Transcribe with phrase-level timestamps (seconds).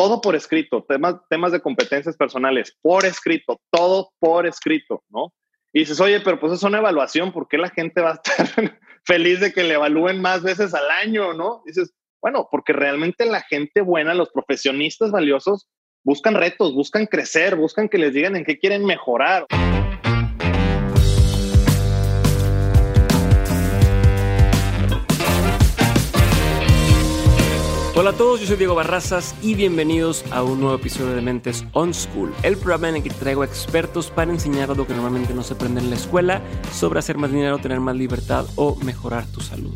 [0.00, 5.34] todo por escrito, temas, temas de competencias personales, por escrito, todo por escrito, ¿no?
[5.74, 8.46] Y dices, oye, pero pues es una evaluación, ¿por qué la gente va a estar
[9.04, 11.62] feliz de que le evalúen más veces al año, ¿no?
[11.66, 11.92] dices,
[12.22, 15.68] bueno, porque realmente la gente buena, los profesionistas valiosos,
[16.02, 19.44] buscan retos, buscan crecer, buscan que les digan en qué quieren mejorar.
[28.00, 31.66] Hola a todos, yo soy Diego Barrazas y bienvenidos a un nuevo episodio de Mentes
[31.74, 35.42] On School, el programa en el que traigo expertos para enseñar lo que normalmente no
[35.42, 36.40] se aprende en la escuela
[36.72, 39.74] sobre hacer más dinero, tener más libertad o mejorar tu salud.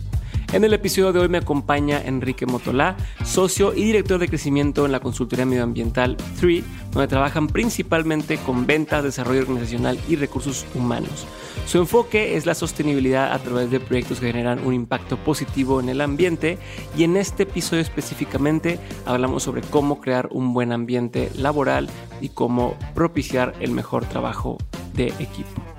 [0.55, 4.93] En el episodio de hoy me acompaña Enrique Motolá, socio y director de crecimiento en
[4.93, 11.27] la consultoría medioambiental 3, donde trabajan principalmente con ventas, desarrollo organizacional y recursos humanos.
[11.67, 15.89] Su enfoque es la sostenibilidad a través de proyectos que generan un impacto positivo en
[15.89, 16.57] el ambiente
[16.97, 22.79] y en este episodio específicamente hablamos sobre cómo crear un buen ambiente laboral y cómo
[22.95, 24.59] propiciar el mejor trabajo
[24.95, 25.74] de equipo.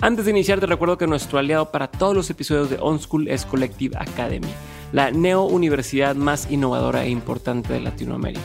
[0.00, 3.28] Antes de iniciar, te recuerdo que nuestro aliado para todos los episodios de On School
[3.28, 4.52] es Collective Academy,
[4.92, 8.42] la neo universidad más innovadora e importante de Latinoamérica.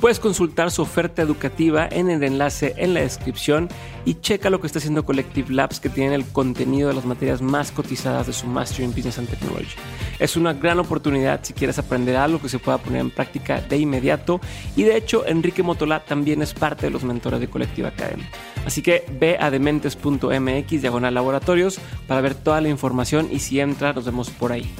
[0.00, 3.68] Puedes consultar su oferta educativa en el enlace en la descripción
[4.04, 7.42] y checa lo que está haciendo Collective Labs que tienen el contenido de las materias
[7.42, 9.74] más cotizadas de su Master in Business and Technology.
[10.20, 13.76] Es una gran oportunidad si quieres aprender algo que se pueda poner en práctica de
[13.76, 14.40] inmediato
[14.76, 18.24] y de hecho Enrique Motola también es parte de los mentores de Collective Academy.
[18.64, 23.92] Así que ve a dementes.mx diagonal laboratorios para ver toda la información y si entra
[23.92, 24.70] nos vemos por ahí.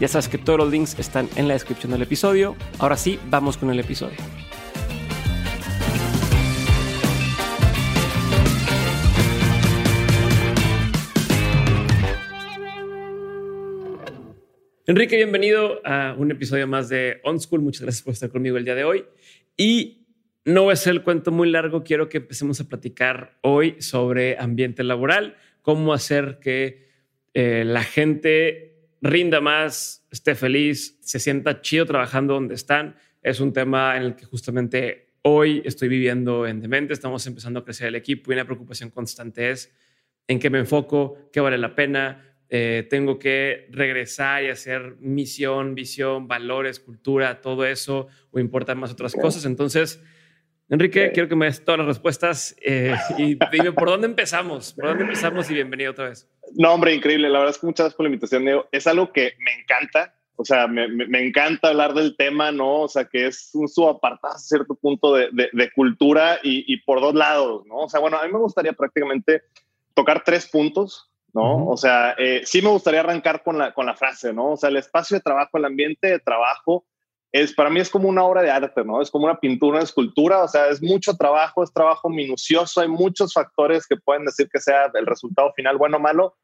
[0.00, 2.56] Ya sabes que todos los links están en la descripción del episodio.
[2.78, 4.16] Ahora sí, vamos con el episodio.
[14.86, 17.60] Enrique, bienvenido a un episodio más de On School.
[17.60, 19.04] Muchas gracias por estar conmigo el día de hoy.
[19.54, 19.97] Y
[20.48, 24.38] no voy a hacer el cuento muy largo, quiero que empecemos a platicar hoy sobre
[24.38, 26.88] ambiente laboral, cómo hacer que
[27.34, 32.96] eh, la gente rinda más, esté feliz, se sienta chido trabajando donde están.
[33.22, 37.64] Es un tema en el que justamente hoy estoy viviendo en Demente, estamos empezando a
[37.64, 39.70] crecer el equipo y una preocupación constante es
[40.28, 45.74] en qué me enfoco, qué vale la pena, eh, tengo que regresar y hacer misión,
[45.74, 49.44] visión, valores, cultura, todo eso, o importan más otras cosas.
[49.44, 50.02] Entonces,
[50.70, 54.88] Enrique, quiero que me des todas las respuestas eh, y dime por dónde empezamos, por
[54.88, 56.28] dónde empezamos y bienvenido otra vez.
[56.54, 57.30] No, hombre, increíble.
[57.30, 58.66] La verdad es que muchas gracias por la invitación, Diego.
[58.70, 60.14] Es algo que me encanta.
[60.36, 62.82] O sea, me, me, encanta hablar del tema, ¿no?
[62.82, 67.00] O sea, que es un subapartado a cierto punto de, de, cultura y, y, por
[67.00, 67.78] dos lados, ¿no?
[67.78, 69.42] O sea, bueno, a mí me gustaría prácticamente
[69.94, 71.66] tocar tres puntos, ¿no?
[71.66, 74.52] O sea, eh, sí me gustaría arrancar con la, con la frase, ¿no?
[74.52, 76.84] O sea, el espacio de trabajo, el ambiente de trabajo
[77.32, 79.02] es para mí es como una obra de arte, ¿no?
[79.02, 82.88] Es como una pintura, una escultura, o sea, es mucho trabajo, es trabajo minucioso, hay
[82.88, 86.36] muchos factores que pueden decir que sea el resultado final bueno o malo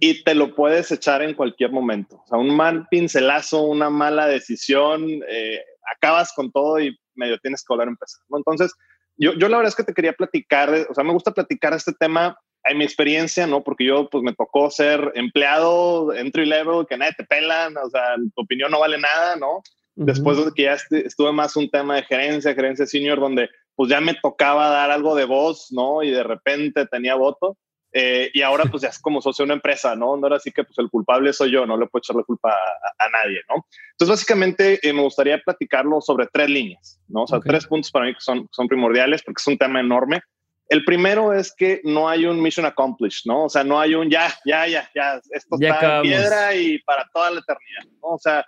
[0.00, 2.16] y te lo puedes echar en cualquier momento.
[2.16, 5.60] O sea, un mal pincelazo, una mala decisión, eh,
[5.94, 8.38] acabas con todo y medio tienes que volver a empezar, ¿no?
[8.38, 8.72] Entonces,
[9.16, 11.92] yo, yo la verdad es que te quería platicar, o sea, me gusta platicar este
[11.92, 13.62] tema en mi experiencia, ¿no?
[13.62, 18.14] Porque yo, pues, me tocó ser empleado entry level, que nadie te pelan, o sea,
[18.34, 19.62] tu opinión no vale nada, ¿no?
[19.94, 24.00] Después de que ya estuve más un tema de gerencia, gerencia senior, donde pues ya
[24.00, 26.02] me tocaba dar algo de voz, ¿no?
[26.02, 27.56] Y de repente tenía voto.
[27.94, 30.14] Eh, y ahora pues ya es como socio de una empresa, ¿no?
[30.14, 33.08] Ahora sí que pues el culpable soy yo, no le puedo echar la culpa a,
[33.10, 33.66] nadie, ¿no?
[33.90, 37.24] Entonces básicamente eh, me gustaría platicarlo sobre tres líneas, ¿no?
[37.24, 40.22] O sea, tres puntos para mí que son, son primordiales porque es un tema enorme.
[40.70, 43.44] El primero es que no hay un mission accomplished, ¿no?
[43.44, 47.06] O sea, no hay un ya, ya, ya, ya, esto está en piedra y para
[47.12, 48.08] toda la eternidad, ¿no?
[48.14, 48.42] O sea,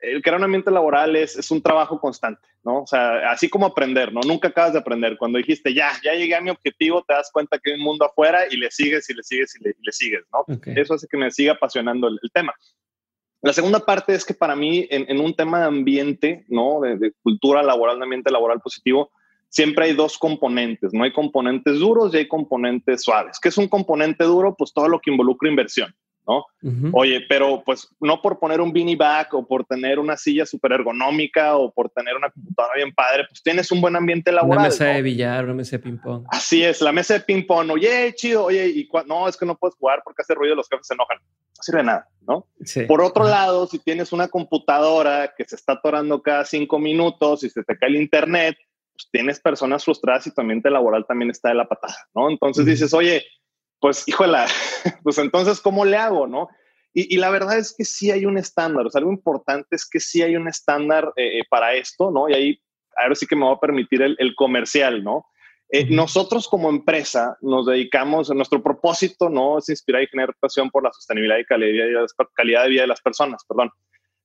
[0.00, 2.82] el crear un ambiente laboral es, es, un trabajo constante, ¿no?
[2.82, 4.20] O sea, así como aprender, ¿no?
[4.20, 5.16] Nunca acabas de aprender.
[5.16, 8.04] Cuando dijiste, ya, ya llegué a mi objetivo, te das cuenta que hay un mundo
[8.04, 10.44] afuera y le sigues y le sigues y le, sigues, ¿no?
[10.74, 12.54] Eso hace que me siga apasionando el, tema.
[13.42, 16.80] La segunda parte es que para mí, en, un tema de ambiente, ¿no?
[16.80, 19.10] De, de, cultura laboral, de ambiente laboral positivo,
[19.48, 21.04] siempre hay dos componentes, ¿no?
[21.04, 23.38] Hay componentes duros y hay componentes suaves.
[23.40, 24.54] ¿Qué es un componente duro?
[24.56, 25.94] Pues todo lo que involucra inversión.
[26.26, 26.44] ¿No?
[26.92, 30.72] Oye, pero pues no por poner un beanie back o por tener una silla súper
[30.72, 34.58] ergonómica o por tener una computadora bien padre, pues tienes un buen ambiente laboral.
[34.58, 36.24] Una mesa de billar, una mesa de ping-pong.
[36.30, 39.76] Así es, la mesa de ping-pong, oye, chido, oye, y no, es que no puedes
[39.76, 41.18] jugar porque hace ruido y los jefes se enojan.
[41.18, 42.46] No sirve de nada, ¿no?
[42.88, 47.50] Por otro lado, si tienes una computadora que se está atorando cada cinco minutos y
[47.50, 48.56] se te cae el internet,
[48.92, 52.30] pues tienes personas frustradas y tu ambiente laboral también está de la patada, ¿no?
[52.30, 53.24] Entonces dices, oye,
[53.80, 54.46] pues híjola,
[55.02, 56.48] pues entonces, ¿cómo le hago, no?
[56.98, 60.00] Y, la verdad es que sí hay un estándar, o sea, algo importante es que
[60.00, 62.26] sí hay un estándar eh, eh, para esto, ¿no?
[62.26, 62.60] Y hay,
[62.96, 65.26] ahora sí que me va a permitir el, el comercial, ¿no?
[65.68, 70.84] Eh, nosotros como empresa nos dedicamos, nuestro propósito no es inspirar y generar pasión por
[70.84, 73.70] la sostenibilidad y calidad de, calidad de vida de las personas, perdón.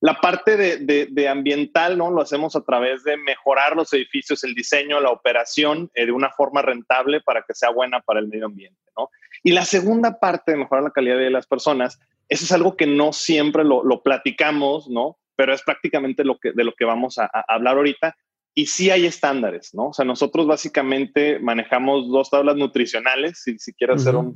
[0.02, 2.10] La parte de, de, ambiental, ¿no?
[2.10, 6.32] Lo hacemos a través de mejorar los edificios, el diseño, la operación eh, de una
[6.32, 9.10] forma rentable para que sea buena para el medio ambiente, ¿no?
[9.44, 12.00] Y la segunda parte de mejorar la calidad de las personas,
[12.30, 15.20] eso es algo que no siempre lo, lo platicamos, ¿no?
[15.36, 18.16] Pero es prácticamente lo que, de lo que vamos a, a hablar ahorita,
[18.54, 19.90] y sí hay estándares, ¿no?
[19.90, 24.36] O sea, nosotros básicamente manejamos dos tablas nutricionales, si, si quieres hacer un,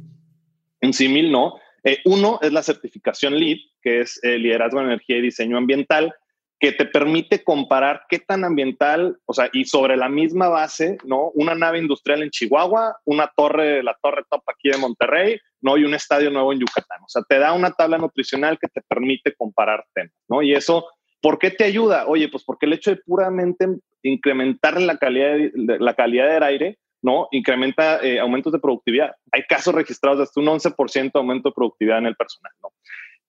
[0.81, 1.56] un símil, ¿no?
[1.86, 6.14] Eh, uno es la certificación LEED, que es el liderazgo en energía y diseño ambiental,
[6.60, 11.32] que te permite comparar qué tan ambiental, o sea, y sobre la misma base, ¿no?
[11.36, 15.78] Una nave industrial en Chihuahua, una torre, la torre top aquí de Monterrey, ¿no?
[15.78, 17.00] Y un estadio nuevo en Yucatán.
[17.04, 20.42] O sea, te da una tabla nutricional que te permite comparar temas, ¿no?
[20.42, 20.86] Y eso
[21.26, 22.06] ¿Por qué te ayuda?
[22.06, 23.66] Oye, pues porque el hecho de puramente
[24.04, 27.28] incrementar la calidad, la calidad del aire, ¿no?
[27.31, 29.16] Incrementa eh, aumentos de productividad.
[29.31, 32.74] Hay casos registrados de hasta un 11% de aumento de productividad en el personal, ¿no?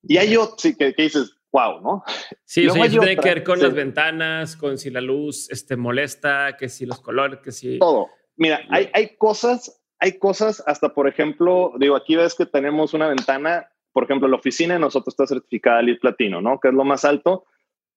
[0.02, 2.02] Y hay otros sí, que, dices, wow, ¿no?
[2.44, 6.56] Sí, o sea, tiene que ver con las ventanas, con si la luz este, molesta,
[6.56, 7.78] que si los colores, que si...
[7.78, 8.08] Todo.
[8.36, 13.08] Mira, hay, hay cosas, hay cosas hasta, por ejemplo, digo, aquí ves que tenemos una
[13.08, 16.60] ventana, por ejemplo, la oficina de nosotros está certificada LEED Platino, ¿no?
[16.60, 17.44] Que es lo más alto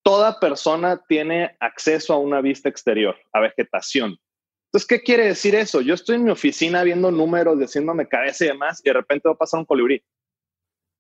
[0.04, 4.18] toda persona tiene acceso a una vista exterior, a vegetación.
[4.70, 5.82] Entonces, ¿qué quiere decir eso?
[5.82, 9.34] Yo estoy en mi oficina viendo números, diciéndome cabeza y demás, y de repente va
[9.34, 10.04] a pasar un colibrí.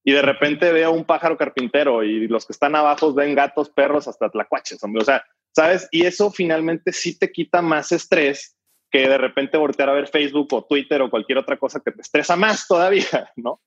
[0.03, 4.07] Y de repente veo un pájaro carpintero y los que están abajo ven gatos, perros,
[4.07, 5.03] hasta tlacuaches, hombre.
[5.03, 5.23] O sea,
[5.55, 5.87] ¿sabes?
[5.91, 8.55] Y eso finalmente sí te quita más estrés
[8.89, 12.01] que de repente voltear a ver Facebook o Twitter o cualquier otra cosa que te
[12.01, 13.61] estresa más todavía, ¿no?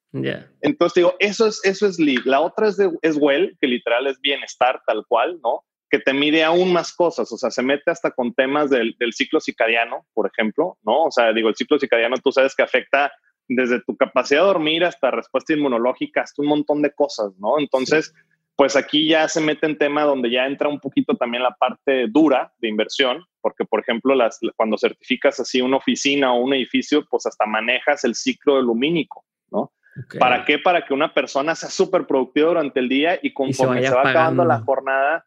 [0.61, 2.25] Entonces digo, eso es, eso es lead.
[2.25, 5.65] La otra es, de, es well, que literal es bienestar tal cual, ¿no?
[5.93, 9.13] Que te mide aún más cosas, o sea, se mete hasta con temas del, del
[9.13, 11.05] ciclo circadiano, por ejemplo, ¿no?
[11.05, 13.13] O sea, digo, el ciclo circadiano tú sabes que afecta
[13.47, 17.59] desde tu capacidad de dormir hasta respuesta inmunológica, hasta un montón de cosas, ¿no?
[17.59, 18.15] Entonces
[18.57, 22.07] pues aquí ya se mete en tema donde ya entra un poquito también la parte
[22.09, 27.05] dura de inversión, porque por ejemplo, las, cuando certificas así una oficina o un edificio,
[27.11, 29.73] pues hasta manejas el ciclo lumínico, ¿no?
[30.19, 30.59] ¿Para qué?
[30.59, 34.45] Para que una persona sea súper productiva durante el día y conforme se, va acabando
[34.45, 35.27] la jornada,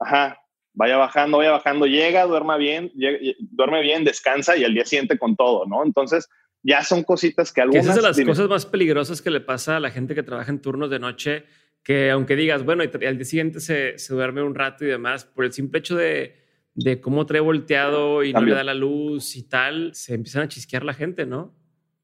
[0.00, 0.40] ajá,
[0.72, 2.92] vaya bajando, vaya bajando, llega, duerma bien,
[3.38, 5.84] duerme bien, descansa y al día siguiente con todo, ¿no?
[5.84, 6.28] Entonces,
[6.62, 7.84] ya son cositas que algunas...
[7.84, 10.50] Que es de las cosas más peligrosas que le pasa a la gente que trabaja
[10.50, 11.44] en turnos de noche,
[11.82, 15.24] que aunque digas, bueno, y al día siguiente se, se, duerme un rato y demás,
[15.24, 16.36] por el simple hecho de,
[16.74, 20.48] de cómo trae volteado y no le da la luz y tal, se empiezan a
[20.48, 21.54] chisquear la gente, ¿no?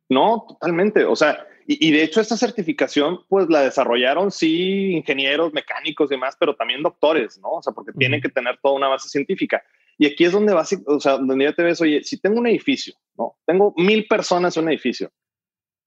[0.08, 1.04] No, totalmente.
[1.04, 6.36] O sea, y, de hecho esta certificación pues la desarrollaron sí ingenieros, mecánicos y demás,
[6.38, 7.50] pero también doctores, ¿no?
[7.52, 9.62] O sea, porque tienen que tener toda una base científica.
[9.98, 12.46] Y aquí es donde vas, o sea, donde ya te ves, oye, si tengo un
[12.46, 13.36] edificio, ¿no?
[13.46, 15.10] Tengo mil personas en un edificio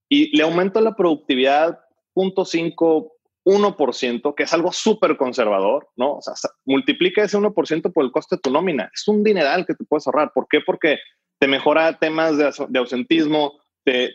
[0.09, 1.79] y le aumento la productividad
[2.15, 3.11] 0.5,
[3.45, 6.15] 1%, que es algo súper conservador, ¿no?
[6.15, 6.33] O sea,
[6.65, 8.91] multiplica ese 1% por el coste de tu nómina.
[8.93, 10.31] Es un dineral que te puedes ahorrar.
[10.33, 10.59] ¿Por qué?
[10.61, 10.97] Porque
[11.39, 13.59] te mejora temas de, ausentismo,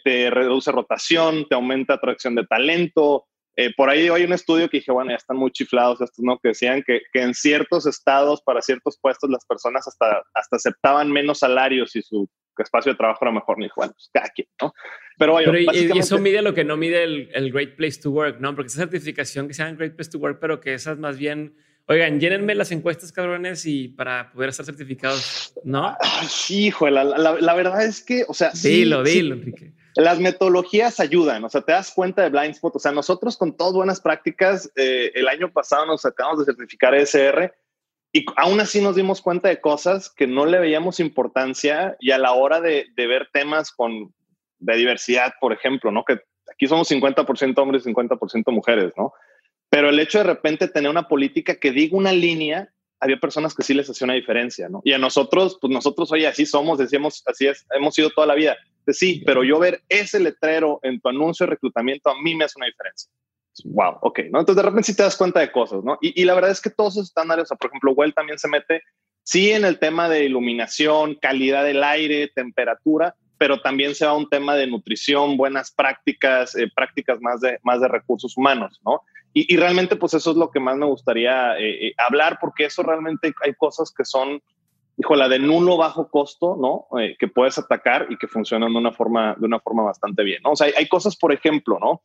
[0.02, 3.26] te, reduce rotación, te aumenta atracción de talento.
[3.56, 6.38] Eh, por ahí hay un estudio que dije, bueno, ya están muy chiflados estos, ¿no?
[6.38, 11.10] Que decían que, que en ciertos estados, para ciertos puestos, las personas hasta, hasta aceptaban
[11.10, 12.28] menos salarios y su
[12.58, 13.58] espacio de trabajo era mejor.
[13.58, 14.72] Me dijo, bueno, pues cada quien, ¿no?
[15.18, 18.54] Pero, y eso mide lo que no mide el, el, Great Place to Work, ¿no?
[18.54, 22.20] Porque esa certificación que sean Great Place to Work, pero que esas más bien, oigan,
[22.20, 25.96] llénenme las encuestas, cabrones, y para poder estar certificados, ¿no?
[26.28, 29.72] Sí, hijo, la, la, la, verdad es que, o sea, dilo, dilo, Enrique.
[29.96, 32.76] Las metodologías ayudan, o sea, te das cuenta de blind spot.
[32.76, 36.94] O sea, nosotros con todas buenas prácticas, eh, el año pasado nos acabamos de certificar
[36.94, 37.54] ESR
[38.12, 42.18] y aún así nos dimos cuenta de cosas que no le veíamos importancia y a
[42.18, 44.12] la hora de, de ver temas con
[44.58, 46.04] de diversidad, por ejemplo, ¿no?
[46.04, 46.20] Que
[46.52, 49.12] aquí somos 50% hombres y 50% mujeres, ¿no?
[49.74, 53.64] Pero el hecho de repente tener una política que diga una línea, había personas que
[53.64, 54.80] sí les hacía una diferencia, ¿no?
[54.84, 58.36] Y a nosotros, pues nosotros, oye, así somos, decíamos, así es, hemos sido toda la
[58.36, 58.56] vida.
[58.86, 62.54] Sí, pero yo ver ese letrero en tu anuncio de reclutamiento a mí me hace
[62.56, 63.10] una diferencia.
[63.64, 64.38] Wow, ok, ¿no?
[64.38, 65.98] Entonces de repente sí te das cuenta de cosas, ¿no?
[66.00, 68.38] Y, y la verdad es que todos esos estándares, o sea, por ejemplo, Well también
[68.38, 68.80] se mete,
[69.24, 74.16] sí, en el tema de iluminación, calidad del aire, temperatura, pero también se va a
[74.16, 79.02] un tema de nutrición, buenas prácticas, eh, prácticas más de, más de recursos humanos, ¿no?
[79.34, 82.64] Y, y, realmente, pues eso es lo que más me gustaría eh, eh, hablar, porque
[82.64, 84.40] eso realmente hay cosas que son,
[84.96, 86.86] la de nulo bajo costo, ¿no?
[87.18, 90.52] que puedes atacar y que funcionan de una forma, de una forma bastante bien, ¿no?
[90.52, 92.02] O sea, hay, hay cosas, por ejemplo, ¿no?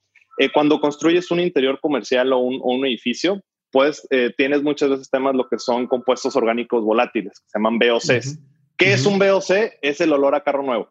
[0.53, 3.41] cuando construyes un interior comercial o un, o un edificio,
[3.72, 7.79] pues eh, tienes muchas veces temas lo que son compuestos orgánicos volátiles, que se llaman
[7.79, 8.39] VOCs.
[8.75, 9.74] ¿Qué es un VOC?
[9.81, 10.89] Es el olor a carro nuevo,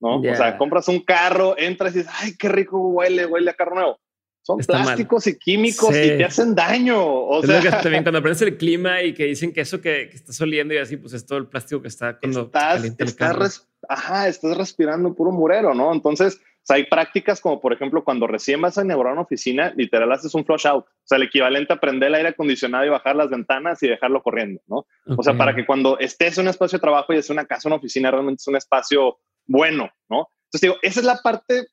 [0.00, 0.20] ¿no?
[0.20, 3.74] O sea, compras un carro, entras y dices, ay, qué rico huele, huele a carro
[3.74, 4.00] nuevo.
[4.42, 6.98] Son plásticos y químicos y te hacen daño.
[7.04, 10.40] O sea, también cuando aprendes el clima y que dicen que eso que, que, estás
[10.40, 14.56] oliendo y así, pues es todo el plástico que está cuando estás, estás, ajá, estás
[14.56, 15.92] respirando puro murero, ¿no?
[15.92, 20.34] Entonces, hay prácticas como, por ejemplo, cuando recién vas a inaugurar una oficina, literal haces
[20.34, 20.84] un flush out.
[20.84, 24.22] O sea, el equivalente a prender el aire acondicionado y bajar las ventanas y dejarlo
[24.22, 24.86] corriendo, ¿no?
[25.16, 27.68] O sea, para que cuando estés en un espacio de trabajo y es una casa,
[27.68, 29.18] una oficina, realmente es un espacio
[29.50, 30.28] bueno, ¿no?
[30.44, 31.66] Entonces, digo, esa es la parte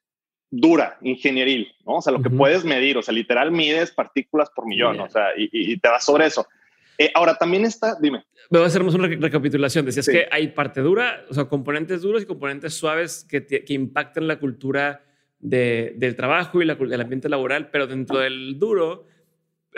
[0.50, 1.98] dura, ingenieril, ¿no?
[1.98, 5.27] O sea, lo que puedes medir, o sea, literal mides partículas por millón, o sea,
[5.38, 6.48] y, te vas sobre eso.
[6.98, 8.24] Eh, ahora también está, dime.
[8.50, 9.86] Vamos a hacer una recapitulación.
[9.86, 14.27] Decías que hay parte dura, o sea, componentes duros y componentes suaves que, que impactan
[14.27, 15.03] la cultura
[15.39, 19.05] del trabajo y la, el ambiente laboral, pero dentro del duro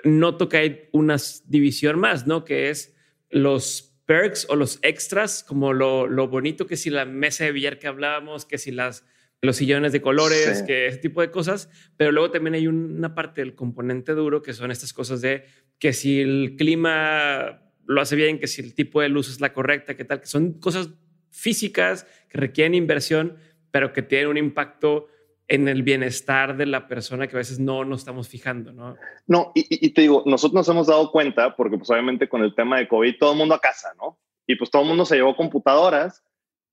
[0.06, 2.46] noto que hay una división más, ¿no?
[2.46, 2.96] Que es
[3.30, 7.78] los perks o los extras, como lo, lo bonito que si la mesa de billar
[7.78, 9.06] que hablábamos, que si las
[9.40, 13.42] los sillones de colores, que ese tipo de cosas, pero luego también hay una parte
[13.42, 15.46] del componente duro que son estas cosas de
[15.78, 19.54] que si el clima lo hace bien, que si el tipo de luz es la
[19.54, 20.90] correcta, que tal, que son cosas
[21.30, 23.38] físicas que requieren inversión,
[23.70, 25.08] pero que tienen un impacto
[25.50, 28.96] en el bienestar de la persona que a veces no nos estamos fijando, ¿no?
[29.26, 32.78] No, y, te digo, nosotros nos hemos dado cuenta, porque pues obviamente con el tema
[32.78, 34.20] de COVID todo el mundo a casa, ¿no?
[34.46, 36.24] Y pues todo el mundo se llevó computadoras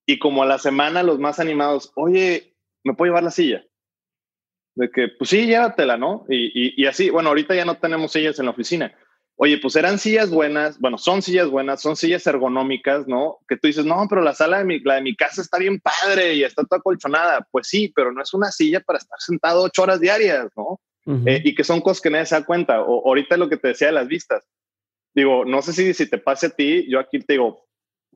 [0.05, 2.55] y como a la semana los más animados, oye,
[2.85, 3.65] ¿me puedo llevar la silla?
[4.75, 6.27] De que, pues sí, llévatela, ¿no?
[6.29, 8.95] Y, y, así, bueno, ahorita ya no tenemos sillas en la oficina.
[9.39, 13.39] Oye, pues eran sillas buenas, bueno, son sillas buenas, son sillas ergonómicas, ¿no?
[13.47, 15.79] Que tú dices, no, pero la sala de mi, la de mi casa está bien
[15.79, 17.47] padre y está toda colchonada.
[17.51, 20.81] Pues sí, pero no es una silla para estar sentado ocho horas diarias, ¿no?
[21.27, 22.81] Eh, y que son cosas que nadie se da cuenta.
[22.81, 24.43] O ahorita lo que te decía de las vistas.
[25.15, 27.67] Digo, no sé si, si te pase a ti, yo aquí te digo,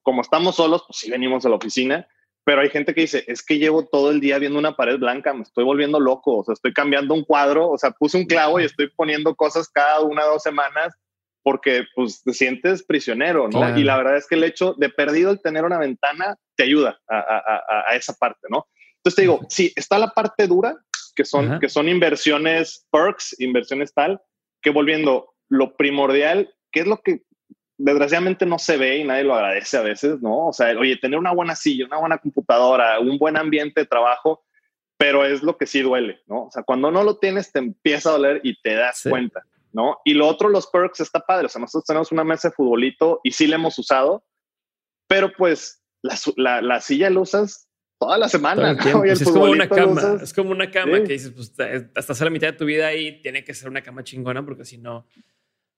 [0.03, 2.09] como estamos solos, pues sí venimos a la oficina,
[2.45, 5.35] pero hay gente que dice, es que llevo todo el día viendo una pared blanca,
[5.35, 8.59] me estoy volviendo loco, o sea, estoy cambiando un cuadro, o sea, puse un clavo
[8.59, 10.95] y estoy poniendo cosas cada una o dos semanas
[11.43, 13.79] porque pues te sientes prisionero, ¿no?
[13.79, 17.01] Y la verdad es que el hecho de perdido el tener una ventana te ayuda
[17.09, 18.67] a, esa parte, ¿no?
[18.97, 20.77] Entonces te digo, sí, está la parte dura,
[21.17, 24.21] que son, que son inversiones perks, inversiones tal,
[24.61, 27.23] que volviendo lo primordial, que es lo que
[27.79, 30.49] desgraciadamente no se ve y nadie lo agradece a veces, ¿no?
[30.49, 34.45] O sea, oye, tener una buena silla, una buena computadora, un buen ambiente de trabajo,
[34.99, 36.45] pero es lo que sí duele, ¿no?
[36.45, 39.99] O sea, cuando no lo tienes te empieza a doler y te das cuenta, ¿no?
[40.05, 41.47] Y lo otro, los perks, está padre.
[41.47, 44.25] O sea, nosotros tenemos una mesa de futbolito y sí la hemos usado,
[45.09, 45.83] pero pues
[46.37, 48.77] la, la, silla la usas toda la semana.
[48.77, 51.53] Pues es como una cama, es como una cama que dices, pues
[51.95, 54.65] hasta hacer la mitad de tu vida ahí tiene que ser una cama chingona porque
[54.65, 55.07] si no,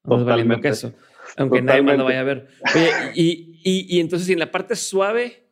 [0.04, 0.92] no valiendo queso
[1.36, 2.48] aunque nadie más lo vaya a ver.
[3.14, 5.46] y, y, y, entonces, en la parte suave,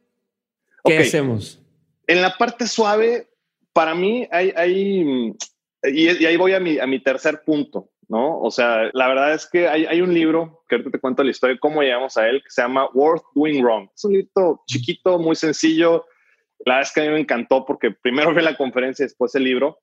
[0.84, 1.60] ¿qué hacemos?
[2.06, 3.30] En la parte suave,
[3.72, 5.34] para mí, hay, hay
[5.84, 8.38] y, ahí voy a mi, a mi tercer punto, ¿no?
[8.40, 11.30] O sea, la verdad es que hay, hay un libro, que ahorita te cuento la
[11.30, 13.88] historia de cómo llegamos a él, que se llama Worth Doing Wrong.
[13.94, 16.04] Es un libro chiquito, muy sencillo.
[16.66, 19.34] La verdad es que a mí me encantó porque primero vi la conferencia y después
[19.34, 19.78] el libro,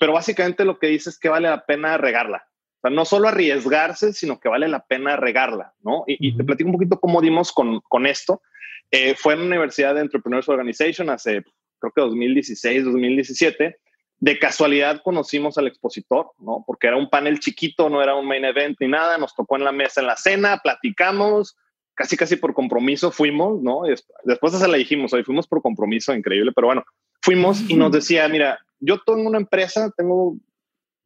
[0.00, 2.46] pero básicamente lo que dice es que vale la pena regarla
[2.82, 6.04] sea, no solo arriesgarse, sino que vale la pena regarla, ¿no?
[6.06, 8.42] Y, te platico un poquito cómo dimos con, con esto.
[8.90, 11.42] Eh, fue en la Universidad de Entrepreneurs Organization hace,
[11.78, 13.76] creo que 2016, 2017.
[14.22, 16.62] De casualidad conocimos al expositor, ¿no?
[16.64, 19.18] Porque era un panel chiquito, no era un main event ni nada.
[19.18, 21.56] Nos tocó en la mesa en la cena, platicamos,
[21.94, 23.82] casi casi por compromiso fuimos, ¿no?
[24.22, 26.84] Después, se la dijimos, hoy fuimos por compromiso, increíble, pero bueno,
[27.20, 30.36] fuimos y nos decía, mira, yo tengo una empresa, tengo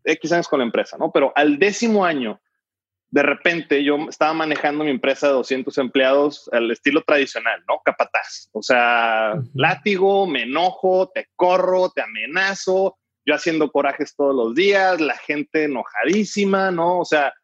[0.05, 1.11] X años con la empresa, ¿no?
[1.11, 2.39] Pero al décimo año,
[3.09, 7.81] de repente yo estaba manejando mi empresa de 200 empleados al estilo tradicional, ¿no?
[7.83, 8.51] Capataz.
[8.53, 15.01] O sea, látigo, me enojo, te corro, te amenazo, yo haciendo corajes todos los días,
[15.01, 17.01] la gente enojadísima, ¿no?
[17.01, 17.35] O sea,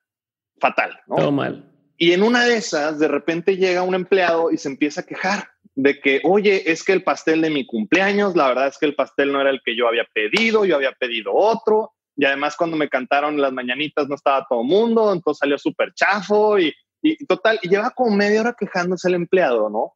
[0.60, 1.16] fatal, ¿no?
[1.16, 1.68] Todo mal.
[1.98, 5.48] Y en una de esas, de repente llega un empleado y se empieza a quejar
[5.74, 8.94] de que, oye, es que el pastel de mi cumpleaños, la verdad es que el
[8.94, 12.76] pastel no era el que yo había pedido, yo había pedido otro, y además cuando
[12.76, 17.58] me cantaron las mañanitas no estaba todo mundo, entonces salió súper chafo y, y, total,
[17.62, 19.94] y lleva como media hora quejándose el empleado, ¿no?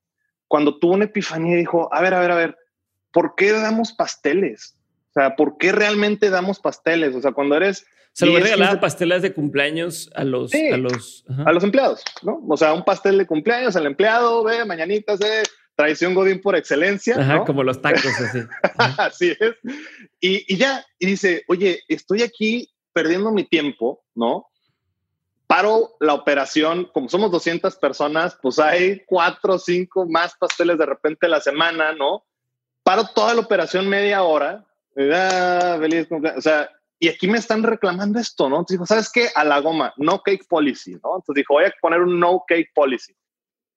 [0.49, 2.57] Cuando tuvo una epifanía y dijo, a ver, a ver, a ver,
[3.13, 4.76] ¿por qué damos pasteles?
[5.17, 7.15] O sea, ¿por qué realmente damos pasteles?
[7.15, 7.87] O sea, cuando eres...
[8.13, 12.43] Se lo regalaba pasteles de cumpleaños a los, a los, a los empleados, ¿no?
[12.47, 15.43] O sea, un pastel de cumpleaños al empleado, ve, mañanitas, ve,
[15.75, 17.19] tradición Godín por excelencia.
[17.19, 18.41] Ajá, como los tacos, así.
[18.99, 19.55] así es.
[20.21, 24.47] Y, y, ya, y dice, oye, estoy aquí perdiendo mi tiempo, ¿no?
[25.47, 30.87] paro la operación, como somos 200 personas, pues hay cuatro o cinco más pasteles de
[30.87, 32.25] repente la semana, ¿no?
[32.83, 34.67] Paro toda la operación media hora,
[35.13, 38.57] ah, feliz cumpleaños, o sea, y aquí me están reclamando esto, ¿no?
[38.57, 39.29] Entonces dijo, ¿sabes qué?
[39.35, 41.17] A la goma, no cake policy, ¿no?
[41.17, 43.13] Entonces dijo, voy a poner un no cake policy.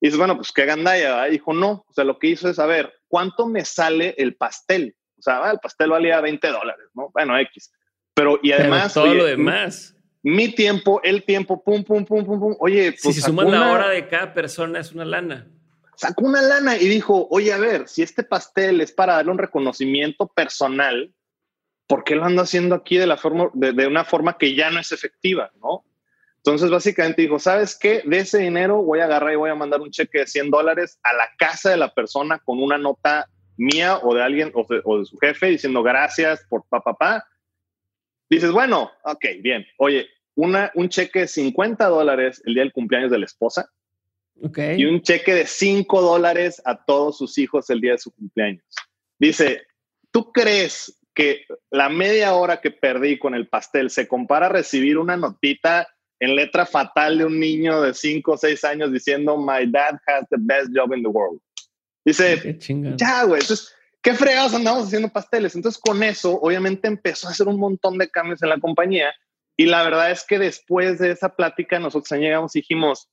[0.01, 2.65] Y dice, bueno, pues qué gandalla, dijo, no, o sea, lo que hizo es, a
[2.65, 4.95] ver, ¿cuánto me sale el pastel?
[5.17, 7.09] O sea, ah, el pastel valía 20 dólares, ¿no?
[7.13, 7.71] Bueno, X.
[8.13, 8.93] Pero, y además...
[8.93, 12.55] todo lo demás mi tiempo, el tiempo, pum, pum, pum, pum, pum.
[12.59, 13.01] Oye, pues.
[13.01, 15.47] Si se suman la hora de cada persona, es una lana.
[15.99, 19.37] Sacó una lana y dijo, oye, a ver, si este pastel es para darle un
[19.37, 21.13] reconocimiento personal,
[21.87, 24.79] ¿por qué lo ando haciendo aquí de, la forma, de, una forma que ya no
[24.79, 25.83] es efectiva, no?
[26.37, 28.01] Entonces, básicamente dijo, ¿sabes qué?
[28.05, 31.01] De ese dinero voy a agarrar y voy a mandar un cheque de 100 dólares
[31.03, 33.27] a la casa de la persona con una nota
[33.57, 37.27] mía o de alguien o de, su jefe diciendo gracias por papá, papá
[38.29, 39.65] dices, bueno, ok, bien.
[39.79, 43.69] Oye, un cheque de 50 dólares el día del cumpleaños de la esposa.
[44.41, 44.79] Okay.
[44.79, 48.63] Y un cheque de 5 dólares a todos sus hijos el día de su cumpleaños.
[49.19, 49.63] Dice,
[50.11, 54.97] ¿tú crees que la media hora que perdí con el pastel se compara a recibir
[54.97, 55.87] una notita
[56.19, 60.27] en letra fatal de un niño de 5 o 6 años diciendo, My dad has
[60.29, 61.41] the best job in the world?
[62.05, 62.57] Dice,
[62.95, 63.41] ya, güey.
[63.41, 65.55] Entonces, ¿qué fregados andamos haciendo pasteles?
[65.55, 69.13] Entonces con eso, obviamente empezó a hacer un montón de cambios en la compañía
[69.57, 73.09] y la verdad es que después de esa plática nosotros llegamos y dijimos,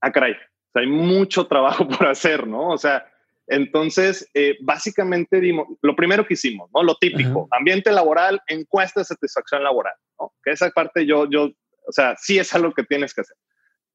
[0.00, 0.36] ah, caray,
[0.80, 2.68] hay mucho trabajo por hacer, ¿no?
[2.70, 3.06] O sea,
[3.46, 6.82] entonces, eh, básicamente dimos, lo primero que hicimos, ¿no?
[6.82, 10.32] Lo típico, ambiente laboral, encuesta de satisfacción laboral, ¿no?
[10.42, 11.44] Que esa parte yo, yo,
[11.86, 13.36] o sea, sí es algo que tienes que hacer.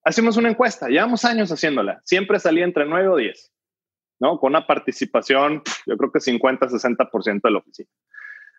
[0.03, 3.53] Hacemos una encuesta, llevamos años haciéndola, siempre salía entre 9 o 10.
[4.23, 4.39] ¿no?
[4.39, 7.89] Con una participación, yo creo que 50, 60% de la oficina.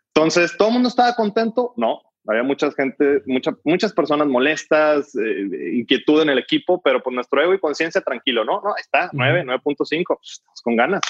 [0.09, 1.73] Entonces, ¿todo el mundo estaba contento?
[1.77, 7.15] No, había mucha gente, mucha, muchas personas molestas, eh, inquietud en el equipo, pero pues
[7.15, 8.61] nuestro ego y conciencia tranquilo, ¿no?
[8.63, 11.03] No, está, 9, 9.5, pues, estamos con ganas.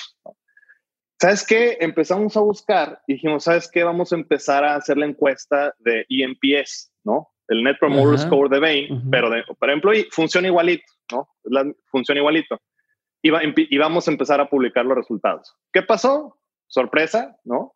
[1.21, 1.79] ¿Sabes qué?
[1.81, 3.85] Empezamos a buscar y dijimos, ¿sabes qué?
[3.85, 7.29] Vamos a empezar a hacer la encuesta de EMPS, ¿no?
[7.49, 11.29] El Net Promoter Score de Bain, pero de, por ejemplo, y funciona igualito, ¿no?
[11.45, 12.59] La, funciona igualito
[13.25, 15.57] y, vamos a empezar a publicar los resultados.
[15.73, 16.39] ¿Qué pasó?
[16.67, 17.74] Sorpresa, ¿no?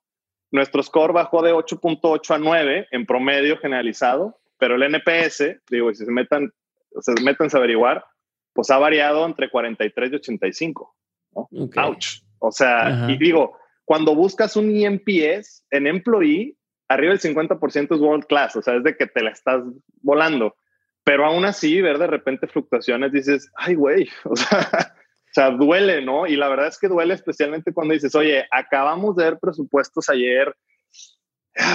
[0.50, 6.04] Nuestro score bajó de 8.8 a 9 en promedio generalizado, pero el NPS, digo, si
[6.04, 6.52] se metan,
[7.00, 8.04] se meten a averiguar,
[8.52, 10.96] pues ha variado entre 43 y 85.
[11.34, 11.48] ¿no?
[11.76, 12.22] Ouch.
[12.40, 16.56] O sea, y digo, cuando buscas un EMPS en employee,
[16.88, 19.62] arriba del 50% es world class, o sea, es de que te la estás
[20.02, 20.56] volando.
[21.04, 24.94] Pero aún así, ver de repente fluctuaciones, dices, ay, güey, o sea,
[25.38, 26.26] sea, duele, ¿no?
[26.26, 30.54] Y la verdad es que duele especialmente cuando dices, oye, acabamos de ver presupuestos ayer,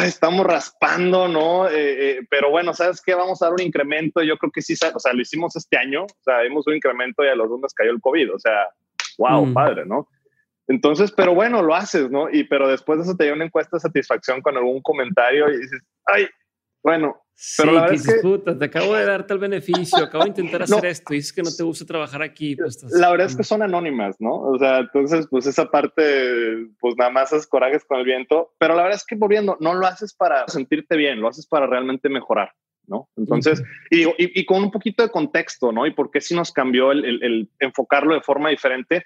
[0.04, 1.68] estamos raspando, ¿no?
[1.68, 1.72] Eh,
[2.10, 3.14] eh, pero bueno, ¿sabes qué?
[3.14, 4.22] Vamos a dar un incremento.
[4.22, 7.24] Yo creo que sí, o sea, lo hicimos este año, o sea, dimos un incremento
[7.24, 8.68] y a los dos nos cayó el COVID, o sea,
[9.18, 9.54] wow, mm.
[9.54, 10.08] padre, ¿no?
[10.68, 12.30] Entonces, pero bueno, lo haces, ¿no?
[12.30, 15.58] Y pero después de eso te dio una encuesta de satisfacción con algún comentario y
[15.58, 16.28] dices, ay,
[16.82, 17.23] bueno,
[17.58, 20.86] pero la verdad es que, te acabo de dar tal beneficio, acabo de intentar hacer
[20.86, 22.56] esto y dices que no te gusta trabajar aquí.
[22.56, 24.36] Pues la verdad es que son anónimas, ¿no?
[24.36, 28.76] O sea, entonces, pues esa parte, pues nada más haces corajes con el viento, pero
[28.76, 32.08] la verdad es que volviendo, no lo haces para sentirte bien, lo haces para realmente
[32.10, 32.54] mejorar,
[32.88, 33.10] ¿no?
[33.18, 35.86] Entonces, y, digo, y, con un poquito de contexto, ¿no?
[35.86, 39.04] Y por qué si nos cambió el enfocarlo de forma diferente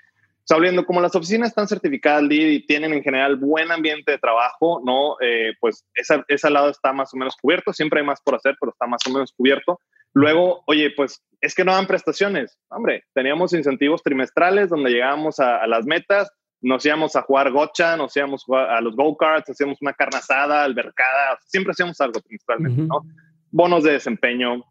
[0.47, 4.81] sea, como las oficinas están certificadas LEED y tienen en general buen ambiente de trabajo,
[4.85, 5.17] ¿no?
[5.19, 7.73] Eh, pues esa, ese lado está más o menos cubierto.
[7.73, 9.81] Siempre hay más por hacer, pero está más o menos cubierto.
[10.13, 12.57] Luego, oye, pues es que no dan prestaciones.
[12.69, 16.31] Hombre, teníamos incentivos trimestrales donde llegábamos a, las metas,
[16.61, 21.37] nos íbamos a jugar gocha, nos íbamos a, los go-karts, hacíamos una carne asada, albercada,
[21.45, 23.01] siempre hacíamos algo trimestralmente, ¿no?
[23.51, 24.63] Bonos de desempeño,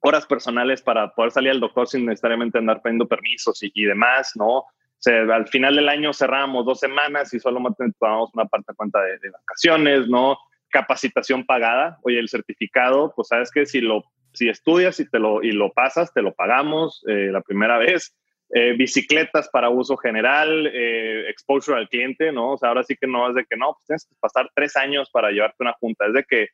[0.00, 4.32] horas personales para poder salir al doctor sin necesariamente andar pidiendo permisos y, y demás,
[4.34, 4.64] ¿no?
[5.06, 7.60] Al final del año cerramos dos semanas y solo
[7.98, 10.38] tomamos una parte cuenta de, vacaciones, ¿no?
[10.68, 11.98] Capacitación pagada.
[12.02, 15.72] Oye, el certificado, pues sabes que si lo si estudias y, te lo, y lo
[15.72, 18.16] pasas, te lo pagamos eh, la primera vez.
[18.54, 22.52] Eh, bicicletas para uso general, eh, exposure al cliente, ¿no?
[22.52, 24.76] O sea, ahora sí que no es de que no, pues tienes que pasar tres
[24.76, 26.48] años para llevarte una junta, es de que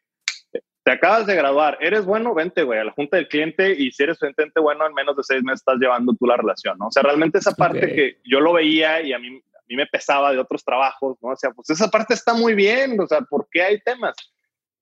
[0.89, 4.05] te acabas de graduar, eres bueno, vente, güey, a la junta del cliente y si
[4.05, 6.87] eres cliente bueno, en menos de seis meses estás llevando tú la relación, ¿no?
[6.87, 9.85] O sea, realmente esa parte que yo lo veía y a mí, a mí me
[9.85, 11.29] pesaba de otros trabajos, ¿no?
[11.29, 14.17] O sea, pues esa parte está muy bien, o sea, ¿por qué hay temas?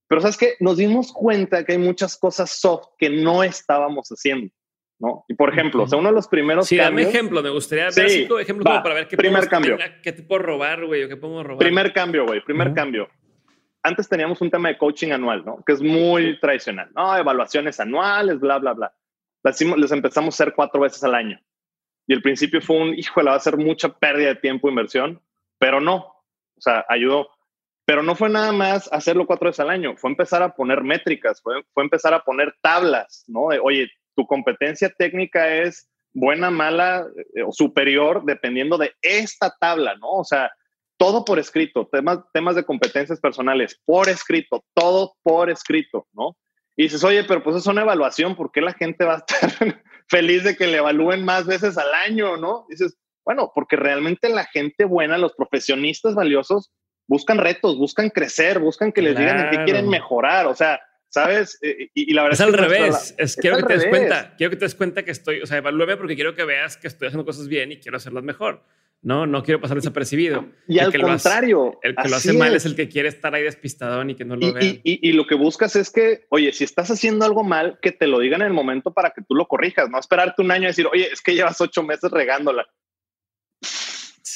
[0.06, 4.54] Pero sabes que nos dimos cuenta que hay muchas cosas soft que no estábamos haciendo,
[5.00, 5.24] ¿no?
[5.26, 7.08] Y por ejemplo, o sea, uno de los primeros sí, cambios.
[7.08, 9.76] dame ejemplo, me gustaría ver cinco ejemplos para ver qué primer cambio.
[10.04, 11.58] qué te puedo robar, güey, o qué podemos robar.
[11.58, 13.08] Primer cambio, güey, primer cambio
[13.86, 15.62] antes teníamos un tema de coaching anual, ¿no?
[15.64, 17.16] Que es muy tradicional, ¿no?
[17.16, 18.92] Evaluaciones anuales, bla, bla, bla.
[19.42, 21.40] les empezamos a hacer cuatro veces al año.
[22.08, 25.20] Y el principio fue un, híjole, va a ser mucha pérdida de tiempo e inversión,
[25.58, 27.28] pero no, o sea, ayudó.
[27.84, 31.40] Pero no fue nada más hacerlo cuatro veces al año, fue empezar a poner métricas,
[31.40, 33.50] fue, fue empezar a poner tablas, ¿no?
[33.50, 39.94] De, oye, tu competencia técnica es buena, mala eh, o superior dependiendo de esta tabla,
[39.96, 40.10] ¿no?
[40.10, 40.50] O sea,
[40.98, 46.36] todo por escrito, temas, temas de competencias personales, por escrito, todo por escrito, ¿no?
[46.76, 49.50] Y dices, oye, pero pues es una evaluación, ¿por qué la gente va a estar
[50.08, 52.66] feliz de que le evalúen más veces al año, no?
[52.68, 56.70] dices, bueno, porque realmente la gente buena, los profesionistas valiosos,
[57.08, 61.58] buscan retos, buscan crecer, buscan que les digan en qué quieren mejorar, o sea, ¿sabes?
[61.62, 63.14] Eh, y, la verdad es, al revés.
[63.18, 65.58] es, quiero que te des cuenta, quiero que te des cuenta que estoy, o sea,
[65.58, 68.64] evalúeme porque quiero que veas que estoy haciendo cosas bien y quiero hacerlas mejor.
[69.02, 70.46] No, no quiero pasar desapercibido.
[70.66, 71.78] Y al contrario.
[71.82, 72.66] el que lo hace mal es.
[72.66, 74.64] el que quiere estar ahí despistadón y que no lo vea.
[74.64, 78.06] Y, y, lo que buscas es que, oye, si estás haciendo algo mal, que te
[78.06, 80.68] lo digan en el momento para que tú lo corrijas, no esperarte un año y
[80.68, 82.66] decir, oye, es que llevas ocho meses regándola.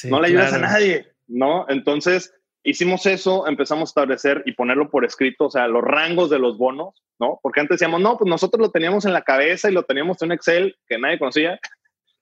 [0.04, 1.66] no le ayudas a nadie, ¿no?
[1.68, 6.38] Entonces, hicimos eso, empezamos a establecer y ponerlo por escrito, o sea, los rangos de
[6.38, 7.40] los bonos, ¿no?
[7.42, 10.26] Porque antes decíamos, no, pues nosotros lo teníamos en la cabeza y lo teníamos en
[10.26, 11.58] un Excel que nadie conocía.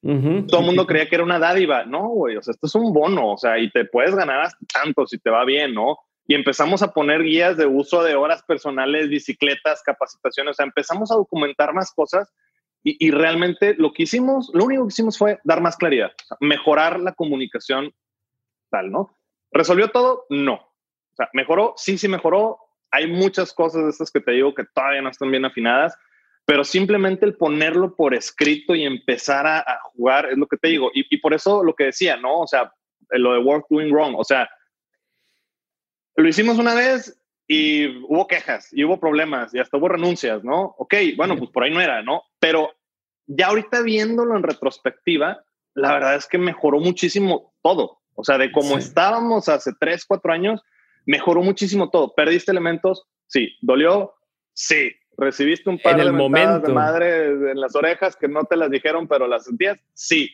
[0.00, 1.84] Todo el mundo creía que era una dádiva.
[1.84, 4.64] No, güey, o sea, esto es un bono, o sea, y te puedes ganar hasta
[4.72, 5.98] tanto si te va bien, ¿no?
[6.26, 11.10] Y empezamos a poner guías de uso de horas personales, bicicletas, capacitaciones, o sea, empezamos
[11.10, 12.32] a documentar más cosas
[12.84, 17.12] y, realmente lo que hicimos, lo único que hicimos fue dar más claridad, mejorar la
[17.12, 17.92] comunicación
[18.70, 19.16] tal, ¿no?
[19.50, 20.24] ¿Resolvió todo?
[20.30, 20.54] No.
[20.54, 21.74] O sea, ¿mejoró?
[21.76, 22.58] Sí, sí mejoró.
[22.90, 25.96] Hay muchas cosas de estas que te digo que todavía no están bien afinadas,
[26.48, 30.90] pero simplemente el ponerlo por escrito y empezar a, jugar es lo que te digo.
[30.94, 32.40] Y, por eso lo que decía, ¿no?
[32.40, 32.72] O sea,
[33.10, 34.48] lo de work doing wrong, o sea,
[36.16, 40.74] lo hicimos una vez y hubo quejas y hubo problemas y hasta hubo renuncias, ¿no?
[40.78, 42.22] Ok, bueno, pues por ahí no era, ¿no?
[42.38, 42.72] Pero
[43.26, 48.00] ya ahorita viéndolo en retrospectiva, la verdad es que mejoró muchísimo todo.
[48.14, 50.62] O sea, de cómo estábamos hace tres, cuatro años,
[51.04, 52.14] mejoró muchísimo todo.
[52.14, 53.06] ¿Perdiste elementos?
[53.26, 53.54] Sí.
[53.60, 54.14] ¿Dolió?
[54.54, 59.08] Sí recibiste un par de, de madre en las orejas que no te las dijeron,
[59.08, 60.30] pero las sentías, sí,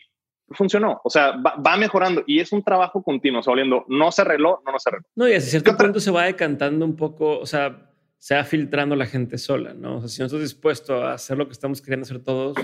[0.51, 1.01] funcionó.
[1.03, 3.53] O sea, va, mejorando y es un trabajo continuo, o sea,
[3.87, 5.07] no se arregló, no, no se arregló.
[5.15, 8.95] No, y a cierto punto se va decantando un poco, o sea, se va filtrando
[8.95, 9.97] la gente sola, ¿no?
[9.97, 12.55] O sea, si no estás dispuesto a hacer lo que estamos queriendo hacer todos,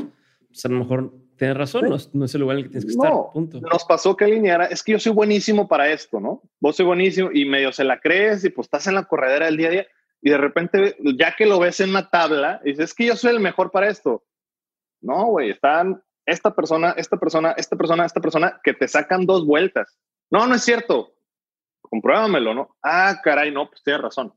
[0.47, 2.91] pues a lo mejor tienes razón, no, es el lugar en el que tienes que
[2.91, 3.59] estar, punto.
[3.61, 6.43] Nos pasó que alineara, es que yo soy buenísimo para esto, ¿no?
[6.59, 9.57] Vos soy buenísimo y medio se la crees y pues estás en la corredera del
[9.57, 9.87] día a día
[10.21, 13.31] y de repente, ya que lo ves en una tabla, dices, es que yo soy
[13.31, 14.23] el mejor para esto.
[15.01, 19.45] No, güey, están esta persona, esta persona, esta persona, esta persona que te sacan dos
[19.45, 19.97] vueltas.
[20.29, 21.13] No, no es cierto.
[21.81, 22.77] Compruébamelo, ¿no?
[22.83, 24.33] Ah, caray, no, pues tienes razón.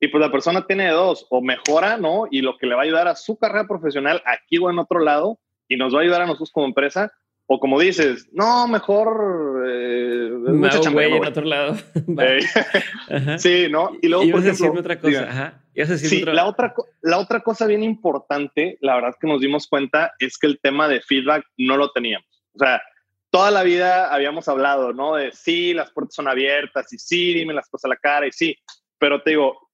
[0.00, 2.26] Y pues la persona tiene dos, o mejora, ¿no?
[2.30, 5.00] Y lo que le va a ayudar a su carrera profesional aquí o en otro
[5.00, 7.12] lado, y nos va a ayudar a nosotros como empresa,
[7.50, 9.64] o como dices, no, mejor.
[9.66, 11.76] Eh, mucha güey en otro lado.
[13.38, 13.92] sí, ¿no?
[14.02, 15.22] Y luego, por ejemplo, otra cosa.
[15.28, 15.64] Ajá.
[15.96, 20.36] Sí, la, otra, la otra cosa bien importante, la verdad que nos dimos cuenta, es
[20.36, 22.26] que el tema de feedback no lo teníamos.
[22.52, 22.82] O sea,
[23.30, 25.14] toda la vida habíamos hablado, ¿no?
[25.14, 28.32] De sí, las puertas son abiertas y sí, dime las cosas a la cara y
[28.32, 28.56] sí.
[28.98, 29.67] Pero te digo,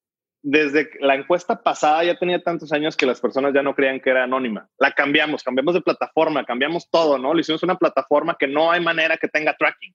[0.47, 4.11] desde la encuesta pasada ya tenía tantos años que las personas ya no creían que
[4.11, 4.69] era anónima.
[4.79, 7.33] La cambiamos, cambiamos de plataforma, cambiamos todo, ¿no?
[7.33, 9.95] Le hicimos una plataforma que no hay manera que tenga tracking,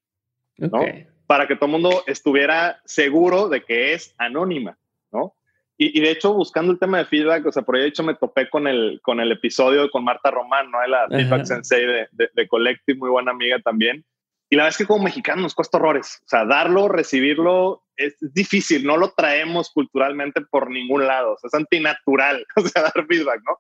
[0.57, 0.81] ¿no?
[1.27, 4.75] Para que todo el mundo estuviera seguro de que es anónima,
[5.12, 5.35] ¿no?
[5.77, 8.15] Y, de hecho, buscando el tema de feedback, o sea, por ahí de hecho me
[8.15, 10.85] topé con el, con el episodio con Marta Román, ¿no?
[10.88, 14.03] La feedback sensei de, de, de Collective, muy buena amiga también.
[14.49, 16.21] Y la verdad es que como mexicanos nos cuesta horrores.
[16.25, 18.85] O sea, darlo, recibirlo, es difícil.
[18.85, 21.33] No lo traemos culturalmente por ningún lado.
[21.33, 23.59] O sea, es antinatural, o sea, dar feedback, ¿no?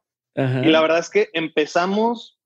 [0.63, 2.39] Y la verdad es que empezamos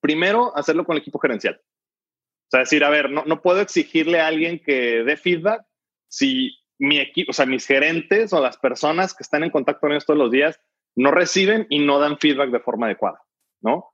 [0.00, 1.60] primero a hacerlo con el equipo gerencial.
[1.60, 5.66] O sea, decir, a ver, no, no puedo exigirle a alguien que dé feedback
[6.08, 9.92] si mi equipo, o sea, mis gerentes o las personas que están en contacto con
[9.92, 10.60] ellos todos los días
[10.94, 13.20] no reciben y no dan feedback de forma adecuada,
[13.60, 13.92] ¿no?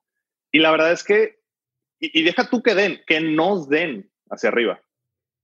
[0.53, 1.41] Y la verdad es que
[2.13, 4.81] y, deja tú que den, que nos den hacia arriba.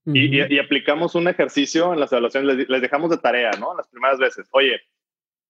[0.06, 3.76] y, aplicamos un ejercicio en las evaluaciones, les, dejamos de tarea, ¿no?
[3.76, 4.48] Las primeras veces.
[4.52, 4.80] Oye,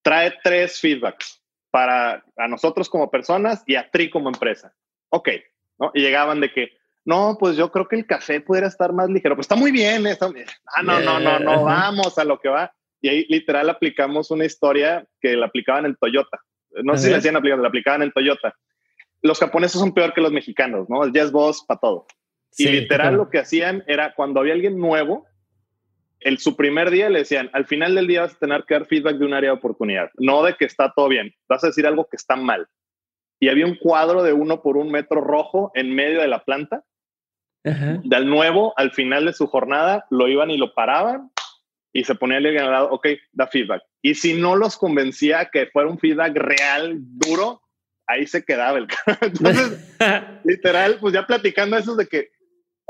[0.02, 4.74] trae tres feedbacks para a nosotros como personas y a Tri como empresa.
[5.10, 5.28] Ok,
[5.78, 5.92] ¿no?
[5.94, 6.72] Y llegaban de que,
[7.04, 9.36] no, pues yo creo que el café pudiera estar más ligero.
[9.36, 10.28] Pues está muy bien, está
[10.74, 12.72] Ah, no, no, no, no, vamos a lo que va.
[13.00, 16.38] Y ahí literal aplicamos una historia que la aplicaban en Toyota.
[16.84, 18.54] No sé si la hacían aplicando, la aplicaban en Toyota
[19.22, 21.04] los japoneses son peor que los mexicanos, ¿no?
[21.04, 22.06] El yes boss para todo.
[22.56, 25.26] y literal lo que hacían era cuando había alguien nuevo,
[26.20, 28.86] el, su primer día le decían, al final del día vas a tener que dar
[28.86, 31.86] feedback de un área de oportunidad, no de que está todo bien, vas a decir
[31.86, 32.68] algo que está mal.
[33.38, 36.84] y había un cuadro de uno por un metro rojo en medio de la planta.
[37.62, 41.30] Del nuevo, al final de su jornada, lo iban y lo paraban
[41.92, 43.82] y se ponía el al lado, ok, da feedback.
[44.02, 47.62] Y si no los convencía que fuera un feedback real, duro,
[48.10, 48.88] ahí se quedaba el
[49.20, 49.96] Entonces,
[50.44, 52.30] literal, pues ya platicando eso de que,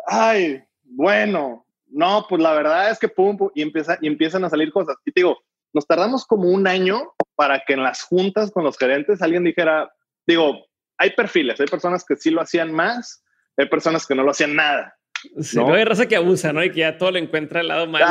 [0.06, 4.50] ay, bueno, no, pues la verdad es que pum, pum, y, empieza, y empiezan a
[4.50, 4.96] salir cosas.
[5.04, 5.38] Y te digo,
[5.72, 9.90] nos tardamos como un año para que en las juntas con los gerentes alguien dijera,
[10.26, 10.66] digo,
[10.98, 13.24] hay perfiles, hay personas que sí lo hacían más,
[13.56, 14.94] hay personas que no lo hacían nada.
[15.40, 15.74] Sí, ¿no?
[15.74, 16.64] hay raza que abusa, ¿no?
[16.64, 18.06] Y que ya todo le encuentra al lado malo.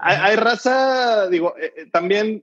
[0.00, 2.42] Hay, raza, digo, eh, eh, también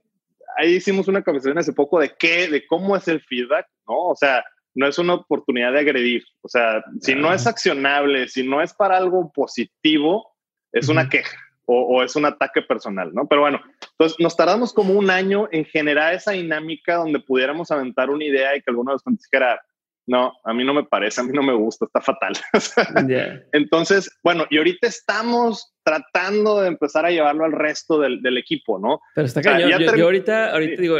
[0.56, 4.08] ahí hicimos una conversación hace poco de qué, de cómo es el feedback, ¿no?
[4.08, 6.24] O sea, no es una oportunidad de agredir.
[6.42, 10.34] O sea, si no es accionable, si no es para algo positivo,
[10.72, 13.26] es una queja o, es un ataque personal, ¿no?
[13.26, 13.60] Pero bueno,
[13.92, 18.56] entonces nos tardamos como un año en generar esa dinámica donde pudiéramos aventar una idea
[18.56, 19.60] y que alguno de los dijera,
[20.06, 22.34] no, a mí no me parece, a mí no me gusta, está fatal.
[23.52, 29.00] Entonces, bueno, y ahorita estamos tratando de empezar a llevarlo al resto del, equipo, ¿no?
[29.14, 29.70] Pero está cañón.
[29.80, 30.96] yo, ahorita, ahorita digo,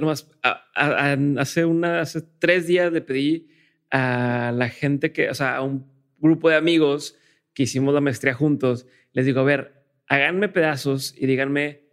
[0.00, 0.30] nomás,
[0.74, 3.48] hace, una, hace tres días le pedí
[3.90, 7.16] a la gente que, o sea, a un grupo de amigos
[7.54, 11.88] que hicimos la maestría juntos, les digo, a ver, háganme pedazos y díganme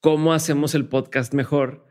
[0.00, 1.87] cómo hacemos el podcast mejor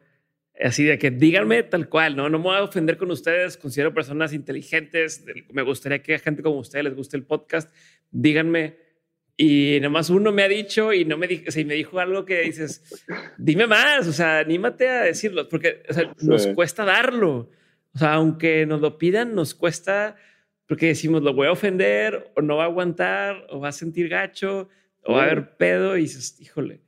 [0.60, 2.30] Así de que díganme tal cual, ¿no?
[2.30, 6.42] No me voy a ofender con ustedes, considero personas inteligentes, me gustaría que a gente
[6.42, 7.74] como ustedes les guste el podcast,
[8.12, 8.78] díganme.
[9.40, 12.42] Y nomás uno me ha dicho y no me dijo, o me dijo algo que
[12.42, 13.06] dices,
[13.38, 15.84] dime más, o sea, anímate a decirlo, porque
[16.22, 17.52] nos cuesta darlo.
[17.94, 20.16] O sea, aunque nos lo pidan, nos cuesta
[20.68, 24.10] porque decimos, lo voy a ofender o no va a aguantar o va a sentir
[24.10, 24.70] gacho
[25.04, 26.82] o va a haber pedo y dices, híjole.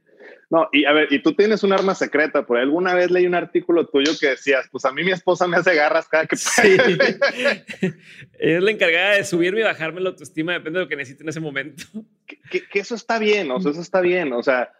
[0.52, 3.36] No, y a ver, y tú tienes un arma secreta, por alguna vez leí un
[3.36, 6.76] artículo tuyo que decías, pues a mí mi esposa me hace garras cada que sí.
[8.40, 11.30] es la encargada de subirme y bajarme la autoestima, depende de lo que necesite en
[11.30, 11.84] ese momento.
[12.50, 14.72] Que, eso está bien, o sea, eso está bien, o sea,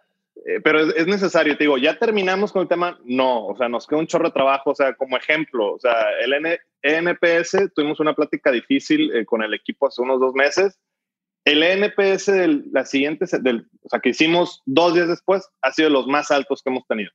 [0.44, 3.86] eh, pero es, necesario, te digo, ya terminamos con el tema, no, o sea, nos
[3.86, 8.14] queda un chorro de trabajo, o sea, como ejemplo, o sea, el NPS, tuvimos una
[8.14, 10.80] plática difícil eh, con el equipo hace unos dos meses,
[11.44, 15.88] el NPS del, la siguiente, del, o sea, que hicimos dos días después, ha sido
[15.88, 17.10] de los más altos que hemos tenido.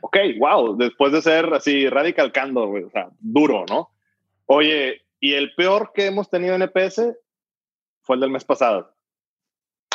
[0.00, 3.90] Ok, wow, después de ser así radical candor, o sea, duro, ¿no?
[4.46, 7.16] Oye, y el peor que hemos tenido en NPS
[8.02, 8.94] fue el del mes pasado.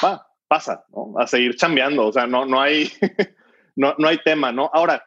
[0.04, 1.14] Va, pasa, ¿no?
[1.18, 2.90] A seguir chambeando, o sea, no, no, hay,
[3.76, 4.70] no, no hay tema, ¿no?
[4.74, 5.06] Ahora,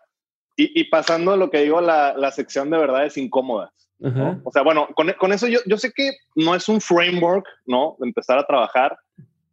[0.56, 3.72] y, y pasando a lo que digo, la, la sección de verdades incómodas.
[4.44, 7.96] O sea, bueno, con, con eso yo, yo, sé que no es un framework, ¿no?
[7.98, 8.96] De empezar a trabajar,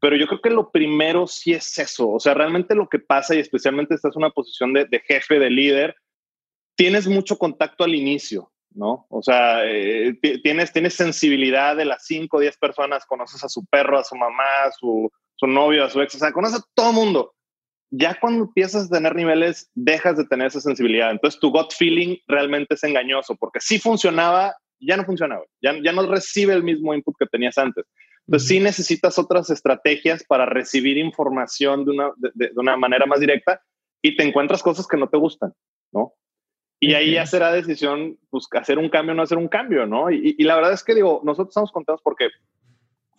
[0.01, 2.09] pero yo creo que lo primero sí es eso.
[2.09, 5.39] O sea, realmente lo que pasa, y especialmente estás en una posición de, de jefe,
[5.39, 5.95] de líder,
[6.75, 9.05] tienes mucho contacto al inicio, ¿no?
[9.09, 13.65] O sea, eh, tienes, tienes sensibilidad de las 5 o 10 personas, conoces a su
[13.65, 16.65] perro, a su mamá, a su, su novio, a su ex, o sea, conoces a
[16.73, 17.33] todo mundo
[17.91, 21.11] ya cuando empiezas a tener niveles, dejas de tener esa sensibilidad.
[21.11, 25.91] Entonces tu gut feeling realmente es engañoso, porque si funcionaba, ya no funcionaba, ya, ya
[25.91, 27.85] no recibe el mismo input que tenías antes.
[28.27, 33.61] Entonces sí necesitas otras estrategias para recibir información de una, de, una manera más directa
[34.03, 35.51] y te encuentras cosas que no te gustan,
[35.91, 36.13] ¿no?
[36.79, 40.09] Y ahí ya será decisión, pues, hacer un cambio o no hacer un cambio, ¿no?
[40.11, 42.29] Y, y, la verdad es que digo, nosotros estamos contentos porque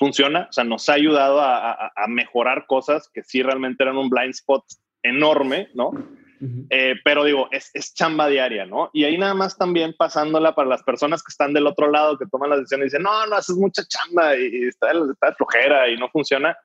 [0.00, 4.30] funciona, o sea, nos ha ayudado a, mejorar cosas que sí realmente eran un blind
[4.30, 4.64] spot
[5.02, 5.90] enorme, ¿no?
[6.70, 8.88] Eh, pero digo, es, chamba diaria, ¿no?
[8.94, 12.24] Y ahí nada más también pasándola para las personas que están del otro lado, que
[12.24, 15.98] toman la decisión y dicen, no, no, haces mucha chamba y, está, está, flojera y
[15.98, 16.56] no funciona.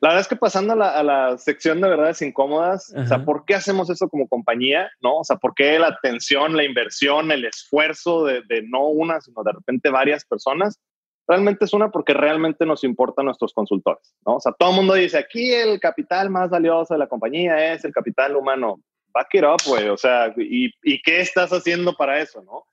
[0.00, 3.54] La verdad es que pasando a la, sección de verdades incómodas, o sea, ¿por qué
[3.54, 4.90] hacemos eso como compañía?
[5.02, 5.18] ¿No?
[5.18, 9.42] O sea, ¿por qué la atención, la inversión, el esfuerzo de, de no una, sino
[9.42, 10.80] de repente varias personas?
[11.26, 14.36] Realmente es una porque realmente nos importan nuestros consultores, ¿no?
[14.36, 17.84] O sea, todo el mundo dice, aquí el capital más valioso de la compañía es
[17.84, 18.80] el capital humano.
[19.12, 19.88] Back it up, güey.
[19.88, 22.66] O sea, ¿y, ¿y, qué estás haciendo para eso, no?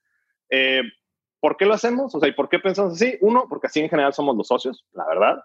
[0.50, 0.82] Eh,
[1.40, 2.14] ¿Por qué lo hacemos?
[2.14, 3.18] O sea, ¿y por qué pensamos así?
[3.20, 5.38] Uno, porque así en general somos los socios, la verdad.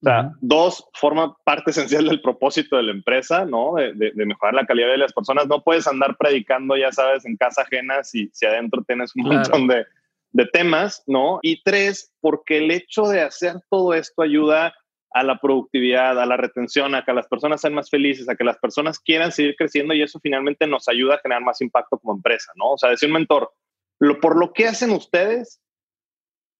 [0.00, 3.74] O sea, dos, forma parte esencial del propósito de la empresa, ¿no?
[3.74, 5.46] De, de, mejorar la calidad de las personas.
[5.46, 9.66] No puedes andar predicando, ya sabes, en casa ajena si, si adentro tienes un montón
[9.66, 9.86] de,
[10.34, 11.38] de temas, ¿no?
[11.42, 14.74] Y tres, porque el hecho de hacer todo esto ayuda
[15.12, 18.42] a la productividad, a la retención, a que las personas sean más felices, a que
[18.42, 22.14] las personas quieran seguir creciendo y eso finalmente nos ayuda a generar más impacto como
[22.14, 22.72] empresa, ¿no?
[22.72, 23.52] O sea, decir un mentor,
[24.00, 25.60] lo, por lo que hacen ustedes,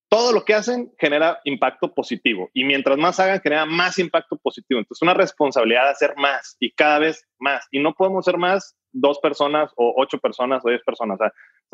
[0.09, 4.79] todo lo que hacen genera impacto positivo y mientras más hagan, genera más impacto positivo.
[4.79, 7.67] Entonces, una responsabilidad de hacer más y cada vez más.
[7.73, 11.19] Y no podemos ser más dos personas o ocho personas o diez personas.
[11.21, 11.25] O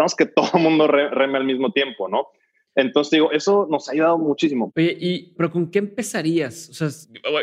[0.01, 2.29] necesitamos que todo el mundo reme al mismo tiempo, ¿no?
[2.77, 4.73] Entonces digo, eso nos ha ayudado muchísimo.
[4.77, 6.69] Oye, y, pero ¿con qué empezarías?
[6.71, 6.89] O sea,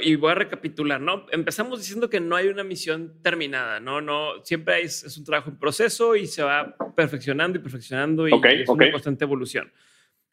[0.02, 1.26] y voy a recapitular, ¿no?
[1.32, 4.00] Empezamos diciendo que no hay una misión terminada, ¿no?
[4.00, 8.32] No, siempre es, es un trabajo en proceso y se va perfeccionando y perfeccionando y
[8.34, 9.72] es una constante evolución.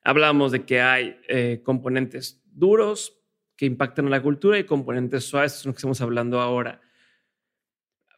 [0.05, 3.21] Hablamos de que hay eh, componentes duros
[3.57, 6.81] que impactan a la cultura y componentes suaves, es lo que estamos hablando ahora.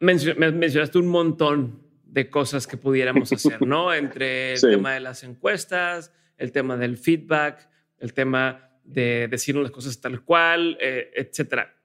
[0.00, 1.85] mencionaste un montón
[2.16, 3.92] de cosas que pudiéramos hacer, ¿no?
[3.94, 9.70] Entre el tema de las encuestas, el tema del feedback, el tema de decirnos las
[9.70, 11.76] cosas tal cual, eh, etcétera.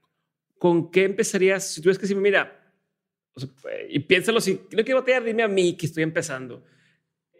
[0.58, 1.74] ¿Con qué empezarías?
[1.74, 2.74] Si tuvieras que decirme, mira,
[3.89, 6.63] y piénsalo, si no quiero batallar, dime a mí que estoy empezando.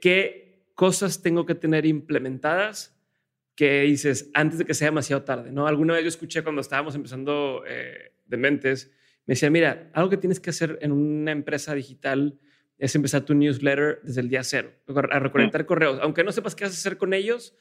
[0.02, 2.94] ¿Qué cosas tengo que tener implementadas
[3.56, 5.54] que dices antes de que sea demasiado tarde?
[5.54, 5.66] ¿no?
[5.66, 8.92] Alguna vez yo escuché cuando estábamos empezando eh, de mentes,
[9.26, 12.38] me decía, mira, algo que tienes que hacer en una empresa digital
[12.82, 16.00] es empezar tu newsletter desde el día cero, a recolectar correos.
[16.02, 17.56] Aunque no sepas qué vas a hacer con ellos,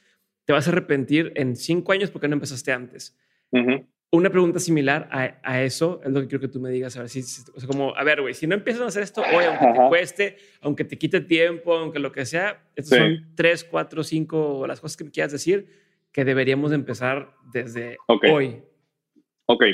[0.47, 3.19] te vas a arrepentir en cinco años porque no empezaste antes.
[4.11, 6.97] Una pregunta similar a, eso es lo que quiero que tú me digas.
[6.97, 9.21] A ver, si, o sea, como, a ver, güey, si no empiezas a hacer esto
[9.21, 13.63] hoy, aunque te cueste, aunque te quite tiempo, aunque lo que sea, estas son tres,
[13.63, 15.69] cuatro, cinco, las cosas que me quieras decir
[16.13, 18.63] que deberíamos empezar desde hoy.
[19.45, 19.65] Ok.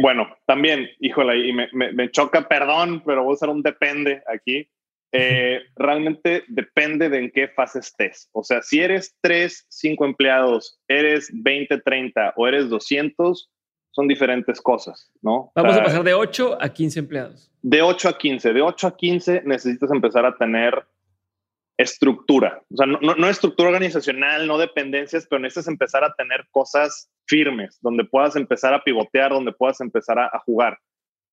[0.00, 4.68] Bueno, también, híjole, y me, choca, perdón, pero voy a usar un depende aquí.
[5.10, 8.28] Eh, realmente depende de en qué fase estés.
[8.32, 13.50] O sea, si eres 3, 5 empleados, eres 20, 30 o eres 200,
[13.90, 15.50] son diferentes cosas, ¿no?
[15.54, 17.50] Vamos a pasar de 8 a 15 empleados.
[17.62, 18.52] De 8 a 15.
[18.52, 20.84] De 8 a 15 necesitas empezar a tener
[21.78, 22.60] estructura.
[22.72, 27.78] O sea, no, no, estructura organizacional, no dependencias, pero necesitas empezar a tener cosas firmes,
[27.80, 30.76] donde puedas empezar a pivotear, donde puedas empezar a, jugar.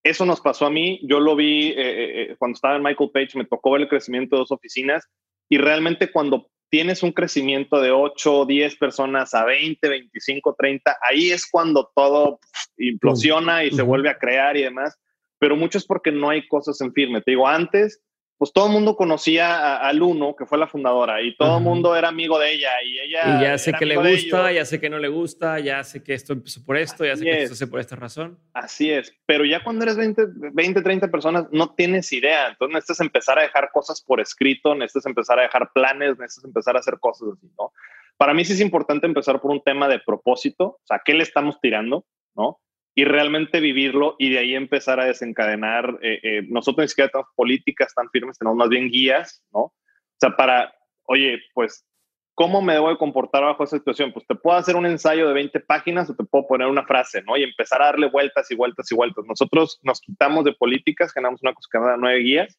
[0.03, 1.01] Eso nos pasó a mí.
[1.03, 3.89] Yo lo vi eh, eh, eh, cuando estaba en Michael Page, me tocó ver el
[3.89, 5.03] crecimiento de dos oficinas
[5.49, 11.31] y realmente cuando tienes un crecimiento de 8, 10 personas a 20, 25, 30, ahí
[11.31, 12.39] es cuando todo
[12.77, 14.95] implosiona y se vuelve a crear y demás.
[15.39, 17.21] Pero mucho es porque no hay cosas en firme.
[17.21, 18.01] Te digo, antes
[18.37, 21.95] pues todo el mundo conocía a, Luno, que fue la fundadora, y todo el mundo
[21.95, 22.71] era amigo de ella.
[22.83, 23.39] Y ella.
[23.39, 26.13] Y ya sé que le gusta, ya sé que no le gusta, ya sé que
[26.13, 28.37] esto empezó por esto, ya sé que esto se por esta razón.
[28.53, 29.15] Así es.
[29.25, 32.49] Pero ya cuando eres 20, 20, 30 personas, no tienes idea.
[32.49, 36.75] Entonces necesitas empezar a dejar cosas por escrito, necesitas empezar a dejar planes, necesitas empezar
[36.75, 37.71] a hacer cosas así, ¿no?
[38.17, 41.23] Para mí sí es importante empezar por un tema de propósito, o sea, ¿qué le
[41.23, 42.05] estamos tirando?
[42.35, 42.59] ¿No?
[42.95, 45.99] Y realmente vivirlo y de ahí empezar a desencadenar.
[46.01, 49.59] Eh, eh, nosotros ni siquiera tenemos políticas tan firmes, tenemos más bien guías, ¿no?
[49.59, 49.73] O
[50.17, 51.85] sea, para, oye, pues,
[52.33, 54.13] ¿cómo me debo de comportar bajo esa situación?
[54.13, 57.21] Pues te puedo hacer un ensayo de 20 páginas o te puedo poner una frase,
[57.23, 57.35] ¿no?
[57.35, 59.25] Y empezar a darle vueltas y vueltas y vueltas.
[59.27, 62.57] Nosotros nos quitamos de políticas, generamos una cosa se nueve guías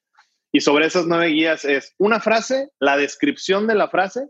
[0.52, 4.28] y sobre esas nueve guías es una frase, la descripción de la frase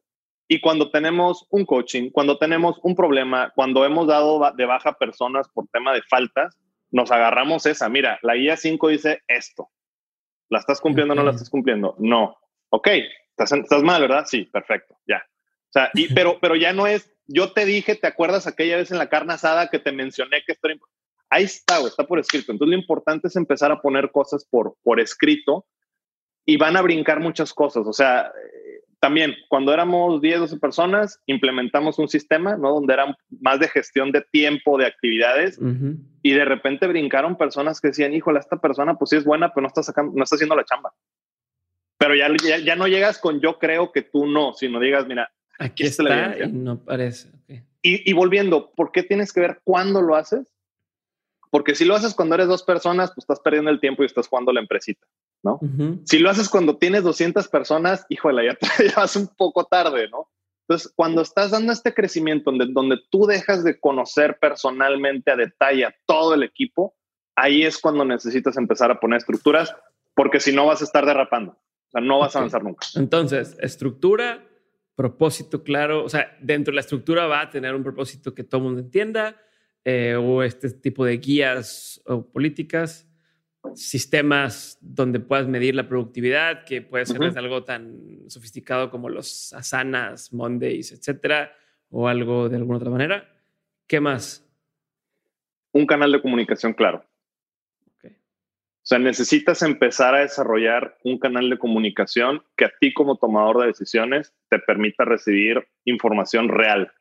[0.48, 5.48] y cuando tenemos un coaching, cuando tenemos un problema, cuando hemos dado de baja personas
[5.48, 6.56] por tema de faltas,
[6.90, 7.88] nos agarramos esa.
[7.88, 9.70] Mira, la guía 5 dice esto.
[10.48, 11.96] ¿La estás cumpliendo o no la estás cumpliendo?
[11.98, 12.36] No.
[12.70, 12.88] Ok,
[13.30, 14.24] estás, estás mal, ¿verdad?
[14.26, 15.18] Sí, perfecto, ya.
[15.18, 18.92] O sea, y, pero, pero ya no es, yo te dije, ¿te acuerdas aquella vez
[18.92, 20.68] en la carne asada que te mencioné que esto
[21.28, 22.52] Ahí está, está por escrito.
[22.52, 25.66] Entonces lo importante es empezar a poner cosas por, por escrito
[26.44, 27.84] y van a brincar muchas cosas.
[27.84, 28.32] O sea,
[29.06, 32.72] también, cuando éramos 10, 12 personas, implementamos un sistema, ¿no?
[32.72, 35.60] Donde era más de gestión de tiempo, de actividades,
[36.22, 39.62] y de repente brincaron personas que decían, híjole, esta persona pues sí es buena, pero
[39.62, 40.92] no está, sacando, no está haciendo la chamba.
[41.98, 42.26] Pero ya,
[42.58, 46.44] ya, no llegas con yo creo que tú no, sino digas, mira, aquí, está, la
[46.44, 47.30] y no parece.
[47.82, 50.52] Y, y volviendo, ¿por qué tienes que ver cuándo lo haces?
[51.52, 54.26] Porque si lo haces cuando eres dos personas, pues estás perdiendo el tiempo y estás
[54.26, 55.06] jugando la empresita.
[55.42, 55.60] ¿No?
[56.04, 60.28] Si lo haces cuando tienes 200 personas, híjole, ya, te, vas un poco tarde, ¿no?
[60.68, 65.84] Entonces, cuando estás dando este crecimiento donde, donde tú dejas de conocer personalmente a detalle
[65.84, 66.96] a todo el equipo,
[67.36, 69.74] ahí es cuando necesitas empezar a poner estructuras,
[70.14, 72.86] porque si no vas a estar derrapando, o sea, no vas a avanzar nunca.
[72.96, 74.44] Entonces, estructura,
[74.96, 78.58] propósito claro, o sea, dentro de la estructura va a tener un propósito que todo
[78.58, 79.36] el mundo entienda,
[79.84, 83.06] eh, o este tipo de guías o políticas
[83.74, 90.32] sistemas donde puedas medir la productividad, que puede ser algo tan sofisticado como los Asanas,
[90.32, 91.52] Mondays, etcétera,
[91.90, 93.28] o algo de alguna otra manera.
[93.86, 94.48] ¿Qué más?
[95.72, 97.04] Un canal de comunicación claro.
[98.86, 103.60] O sea, necesitas empezar a desarrollar un canal de comunicación que a ti como tomador
[103.60, 106.92] de decisiones te permita recibir información real,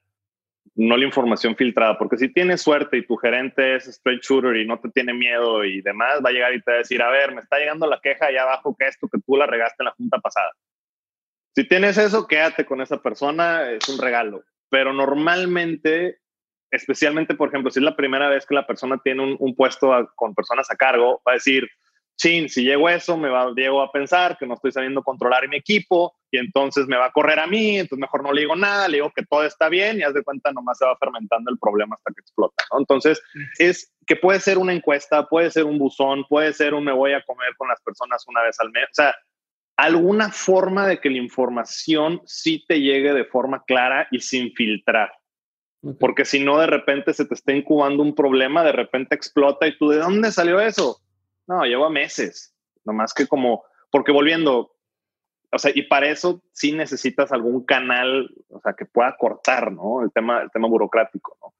[0.75, 4.67] no la información filtrada, porque si tienes suerte y tu gerente es straight shooter y
[4.67, 7.09] no te tiene miedo y demás, va a llegar y te va a decir, a
[7.09, 9.85] ver, me está llegando la queja allá abajo que esto que tú la regaste en
[9.85, 10.51] la junta pasada.
[11.55, 14.43] Si tienes eso, quédate con esa persona, es un regalo.
[14.69, 16.19] Pero normalmente,
[16.69, 20.35] especialmente, por ejemplo, si es la primera vez que la persona tiene un, puesto con
[20.35, 21.69] personas a cargo, va a decir,
[22.17, 25.47] chin, si llego a eso, me va, llego a pensar que no estoy sabiendo controlar
[25.47, 28.55] mi equipo y entonces me va a correr a mí, entonces mejor no le digo
[28.55, 31.51] nada, le digo que todo está bien y haz de cuenta nomás se va fermentando
[31.51, 32.79] el problema hasta que explota, ¿no?
[32.79, 33.21] Entonces,
[33.59, 37.13] es que puede ser una encuesta, puede ser un buzón, puede ser un me voy
[37.13, 39.15] a comer con las personas una vez al mes, o sea,
[39.77, 45.11] alguna forma de que la información sí te llegue de forma clara y sin filtrar.
[45.99, 49.77] Porque si no, de repente se te está incubando un problema, de repente explota y
[49.77, 50.99] tú, ¿de dónde salió eso?
[51.47, 52.55] No, lleva meses.
[52.83, 54.75] Nomás que como, porque volviendo,
[55.51, 60.01] o sea, y para eso sí necesitas algún canal, o sea, que pueda cortar, ¿no?
[60.01, 61.53] El tema, el tema burocrático, ¿no?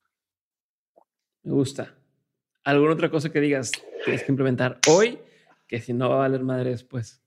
[1.43, 1.95] Me gusta.
[2.63, 3.71] ¿Alguna otra cosa que digas
[4.03, 5.19] tienes que implementar hoy
[5.67, 7.21] que si no va a valer madre después?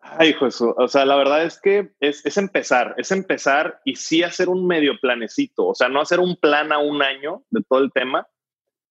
[0.00, 0.74] Ay, hijo, eso.
[0.76, 4.66] O sea, la verdad es que es, es, empezar, es empezar y sí hacer un
[4.66, 5.66] medio planecito.
[5.66, 8.26] O sea, no hacer un plan a un año de todo el tema,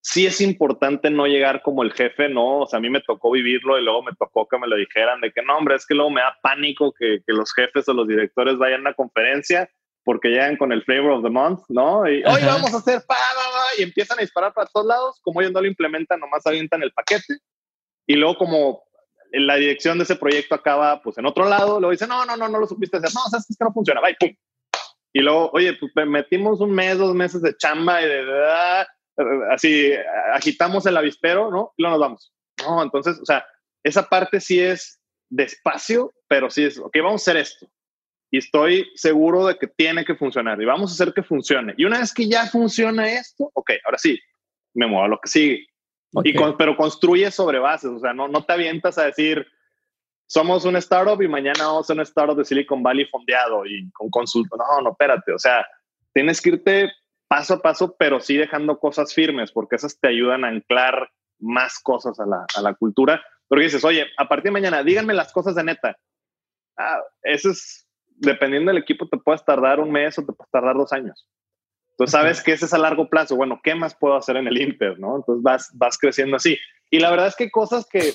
[0.04, 2.60] sí es importante no llegar como el jefe, ¿no?
[2.60, 5.22] O sea, a mí me tocó vivirlo y luego me tocó que me lo dijeran
[5.22, 7.94] de que no, hombre, es que luego me da pánico que, que los jefes o
[7.94, 9.70] los directores vayan a una conferencia
[10.04, 12.06] porque llegan con el flavor of the month, ¿no?
[12.06, 13.16] Y hoy vamos a hacer pa,
[13.80, 16.92] y empiezan a disparar para todos lados, como ellos no lo implementan, nomás avientan el
[16.92, 17.38] paquete
[18.06, 18.84] y luego como
[19.32, 22.50] la dirección de ese proyecto acaba pues en otro lado, luego dicen, no, no, no,
[22.50, 24.36] no lo supiste hacer, no, o sea, es que no funciona, bye, pum.
[25.14, 28.26] Y luego, oye, pues metimos un mes, dos meses de chamba y de,
[29.52, 29.92] así
[30.34, 31.74] agitamos el avispero, ¿no?
[31.78, 32.34] Y luego nos vamos.
[32.66, 33.46] No, entonces, o sea,
[33.84, 35.00] esa parte sí es
[35.30, 37.68] despacio, pero sí es, ok, vamos a hacer esto.
[38.32, 41.74] Y estoy seguro de que tiene que funcionar y vamos a hacer que funcione.
[41.78, 44.20] Y una vez que ya funciona esto, ok, ahora sí,
[44.74, 45.68] me muevo a lo que sigue.
[46.24, 49.46] Y pero construye sobre bases, o sea, no, no te avientas a decir,
[50.28, 54.10] somos un startup y mañana vamos a un startup de Silicon Valley fondeado y con
[54.10, 54.56] consulta.
[54.58, 55.66] No, no, espérate, o sea,
[56.14, 56.92] tienes que irte
[57.34, 61.10] paso a paso, pero sí dejando cosas firmes, porque esas te ayudan a anclar
[61.40, 63.24] más cosas a la, a la cultura.
[63.48, 65.98] Porque dices, oye, a partir de mañana, díganme las cosas de neta.
[66.78, 70.76] Ah, eso es, dependiendo del equipo, te puedes tardar un mes o te puedes tardar
[70.76, 71.28] dos años.
[71.94, 73.36] Entonces sabes que ese es a largo plazo.
[73.36, 75.00] Bueno, ¿qué más puedo hacer en el Inter?
[75.00, 75.16] ¿no?
[75.16, 76.60] Entonces vas, vas creciendo así.
[76.92, 78.14] Y la verdad es que hay cosas que,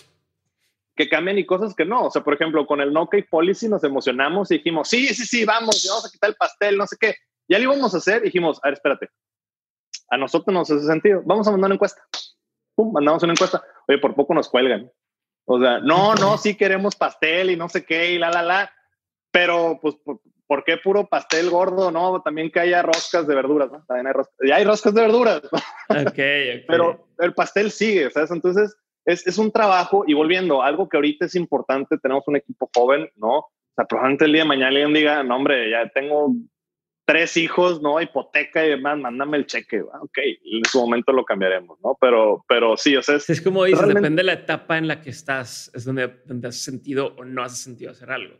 [0.94, 2.04] que cambian y cosas que no.
[2.04, 5.44] O sea, por ejemplo, con el no policy nos emocionamos y dijimos, sí, sí, sí,
[5.44, 7.16] vamos, vamos a quitar el pastel, no sé qué.
[7.48, 9.10] Ya lo íbamos a hacer, dijimos, a ver, espérate,
[10.10, 12.02] a nosotros nos hace sentido, vamos a mandar una encuesta.
[12.74, 13.62] Pum, mandamos una encuesta.
[13.86, 14.90] Oye, por poco nos cuelgan.
[15.46, 18.72] O sea, no, no, sí queremos pastel y no sé qué y la, la, la.
[19.30, 19.96] Pero, pues,
[20.46, 21.90] ¿por, qué puro pastel gordo?
[21.90, 23.84] No, también que haya roscas de verduras, ¿no?
[23.86, 25.42] También hay roscas, ya hay roscas de verduras.
[25.88, 26.14] Ok,
[26.68, 28.30] Pero el pastel sigue, ¿sabes?
[28.30, 32.70] Entonces, es, es, un trabajo y volviendo, algo que ahorita es importante, tenemos un equipo
[32.74, 33.38] joven, ¿no?
[33.38, 36.34] O sea, probablemente el día de mañana alguien diga, no, hombre, ya tengo
[37.08, 38.02] tres hijos, ¿no?
[38.02, 39.82] Hipoteca y demás, mándame el cheque.
[39.94, 41.96] Ah, ok, en su momento lo cambiaremos, ¿no?
[41.98, 45.08] Pero, pero sí, o sea, es, como dices, depende de la etapa en la que
[45.08, 48.36] estás, es donde, donde has sentido o no has sentido hacer algo.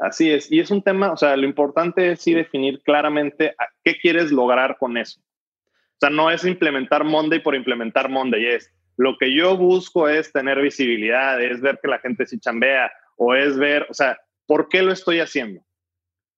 [0.00, 3.68] Así es, y es un tema, o sea, lo importante es sí definir claramente a
[3.84, 5.20] qué quieres lograr con eso.
[5.20, 10.32] O sea, no es implementar Monday por implementar Monday, es lo que yo busco es
[10.32, 14.68] tener visibilidad, es ver que la gente sí chambea, o es ver, o sea, ¿por
[14.68, 15.62] qué lo estoy haciendo?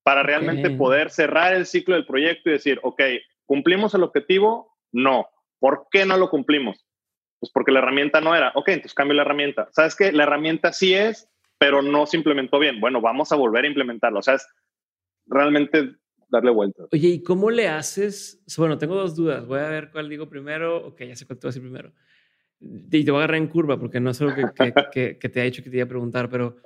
[0.05, 3.01] Para realmente poder cerrar el ciclo del proyecto y decir, ok,
[3.47, 4.77] ¿cumplimos el objetivo?
[4.93, 5.27] No.
[5.59, 6.87] ¿Por qué no lo cumplimos?
[7.41, 8.53] Pues porque la herramienta no era.
[8.55, 9.69] Ok, entonces cambio la herramienta.
[9.73, 10.13] ¿Sabes qué?
[10.13, 12.81] La herramienta sí es, pero no se implementó bien.
[12.81, 14.19] Bueno, vamos a volver a implementarlo.
[14.19, 14.47] O sea, es
[15.27, 15.95] realmente
[16.29, 16.85] darle vuelta.
[16.93, 18.45] Oye, ¿y cómo le haces?
[18.59, 19.47] Bueno, tengo dos dudas.
[19.47, 20.87] Voy a ver cuál digo primero.
[20.87, 21.93] Ok, ya sé cuál te voy a decir primero.
[22.61, 25.41] Y te voy a agarrar en curva porque no es algo que, que, que te
[25.41, 26.57] ha dicho que te iba a preguntar, pero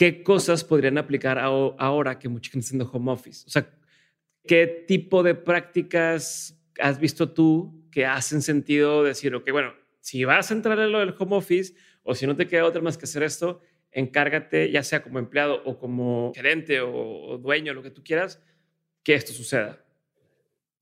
[0.00, 3.44] ¿qué cosas podrían aplicar ahora que mucha gente está haciendo home office?
[3.46, 3.70] O sea,
[4.46, 10.50] ¿qué tipo de prácticas has visto tú que hacen sentido decir, ok, bueno, si vas
[10.50, 13.04] a entrar en lo del home office o si no te queda otra más que
[13.04, 13.60] hacer esto,
[13.92, 18.42] encárgate, ya sea como empleado o como gerente o, dueño, lo que tú quieras,
[19.02, 19.84] que esto suceda.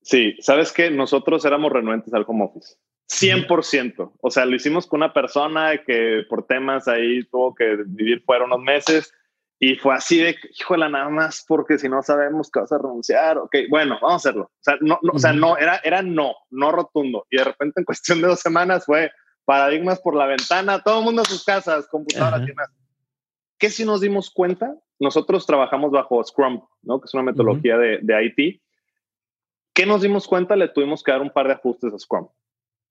[0.01, 2.77] Sí, sabes que nosotros éramos renuentes al home office.
[3.09, 4.11] 100%.
[4.21, 8.45] O sea, lo hicimos con una persona que por temas ahí tuvo que vivir fuera
[8.45, 9.11] unos meses
[9.59, 13.37] y fue así de, híjole, nada más porque si no sabemos que vas a renunciar,
[13.39, 14.43] ok, bueno, vamos a hacerlo.
[14.43, 17.25] O sea, no, no o sea, no, era, era no, no rotundo.
[17.29, 19.11] Y de repente en cuestión de dos semanas fue
[19.43, 22.69] paradigmas por la ventana, todo el mundo a sus casas, computadoras y demás.
[23.57, 24.73] ¿Qué si nos dimos cuenta?
[24.99, 27.01] Nosotros trabajamos bajo Scrum, ¿no?
[27.01, 28.61] Que es una metodología de, de IT.
[29.73, 30.55] ¿Qué nos dimos cuenta?
[30.55, 32.27] Le tuvimos que dar un par de ajustes a Scrum.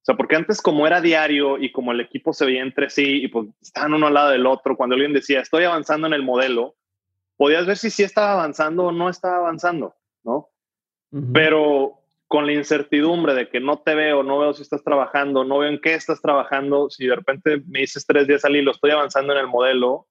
[0.00, 3.24] O sea, porque antes como era diario y como el equipo se veía entre sí
[3.24, 6.22] y pues estaban uno al lado del otro, cuando alguien decía, estoy avanzando en el
[6.22, 6.76] modelo,
[7.36, 9.94] podías ver si sí estaba avanzando o no estaba avanzando,
[10.24, 10.48] ¿no?
[11.32, 15.58] Pero con la incertidumbre de que no te veo, no veo si estás trabajando, no
[15.58, 18.90] veo en qué estás trabajando, si de repente me dices tres días al hilo, estoy
[18.90, 20.06] avanzando en el modelo,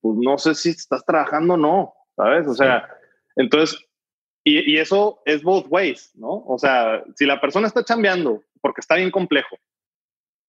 [0.00, 2.48] pues no sé si estás trabajando o no, ¿sabes?
[2.48, 2.88] O sea,
[3.36, 3.78] entonces,
[4.44, 6.44] y, y, eso es both ways, ¿no?
[6.46, 9.56] O sea, si la persona está chambeando porque está bien complejo,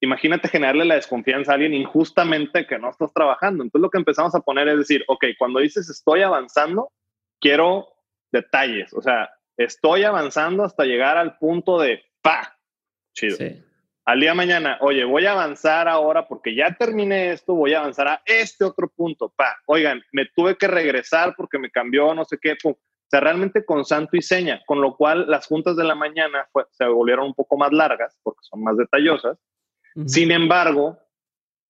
[0.01, 3.63] imagínate generarle la desconfianza a alguien injustamente que no estás trabajando.
[3.63, 6.91] Entonces lo que empezamos a poner es decir, ok, cuando dices estoy avanzando,
[7.39, 7.87] quiero
[8.31, 12.57] detalles, o sea, estoy avanzando hasta llegar al punto de pa,
[13.13, 13.37] chido.
[14.07, 17.79] Al día de mañana, oye, voy a avanzar ahora porque ya terminé esto, voy a
[17.79, 19.57] avanzar a este otro punto, pa.
[19.65, 22.77] Oigan, me tuve que regresar porque me cambió no sé qué, O
[23.15, 26.85] sea, realmente con santo y seña, con lo cual las juntas de la mañana se
[26.85, 29.37] volvieron un poco más largas porque son más detallosas.
[30.05, 30.97] Sin embargo,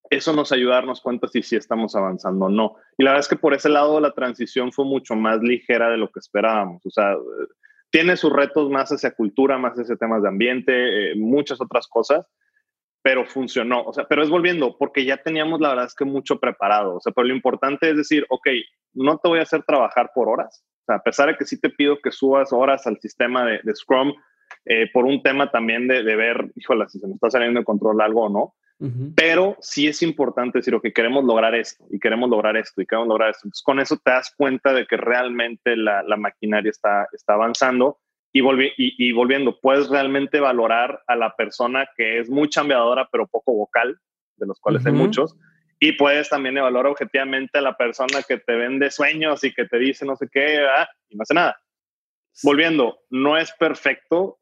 [0.10, 2.76] eso nos ayuda a darnos cuenta si sí estamos avanzando o no.
[2.98, 5.98] Y la verdad es que por ese lado la transición fue mucho más ligera de
[5.98, 6.84] lo que esperábamos.
[6.86, 7.16] O sea,
[7.92, 12.26] tiene sus retos más hacia cultura, más hacia temas de ambiente, eh, muchas otras cosas,
[13.04, 13.84] pero funcionó.
[13.84, 16.96] O sea, pero es volviendo, porque ya teníamos la verdad es que mucho preparado.
[16.96, 18.48] O sea, pero lo importante es decir, ok,
[18.96, 20.64] no te voy a hacer trabajar por horas.
[20.82, 23.76] O sea, a pesar de que sí te pido que subas horas al sistema de,
[23.76, 24.14] Scrum,
[24.66, 27.66] eh, por un tema también de, de ver, híjole, si se me está saliendo de
[27.66, 28.56] control algo o no,
[29.16, 33.08] pero sí es importante decir, que queremos lograr esto y queremos lograr esto y queremos
[33.08, 33.42] lograr esto.
[33.46, 38.00] Entonces, con eso te das cuenta de que realmente la, maquinaria está, está avanzando
[38.34, 38.42] y,
[38.78, 43.98] y, volviendo, puedes realmente valorar a la persona que es muy chambeadora pero poco vocal,
[44.36, 45.38] de los cuales hay muchos,
[45.88, 49.78] y puedes también evaluar objetivamente a la persona que te vende sueños y que te
[49.78, 50.62] dice no sé qué
[51.10, 51.58] y no hace nada.
[52.44, 54.40] Volviendo, no es perfecto,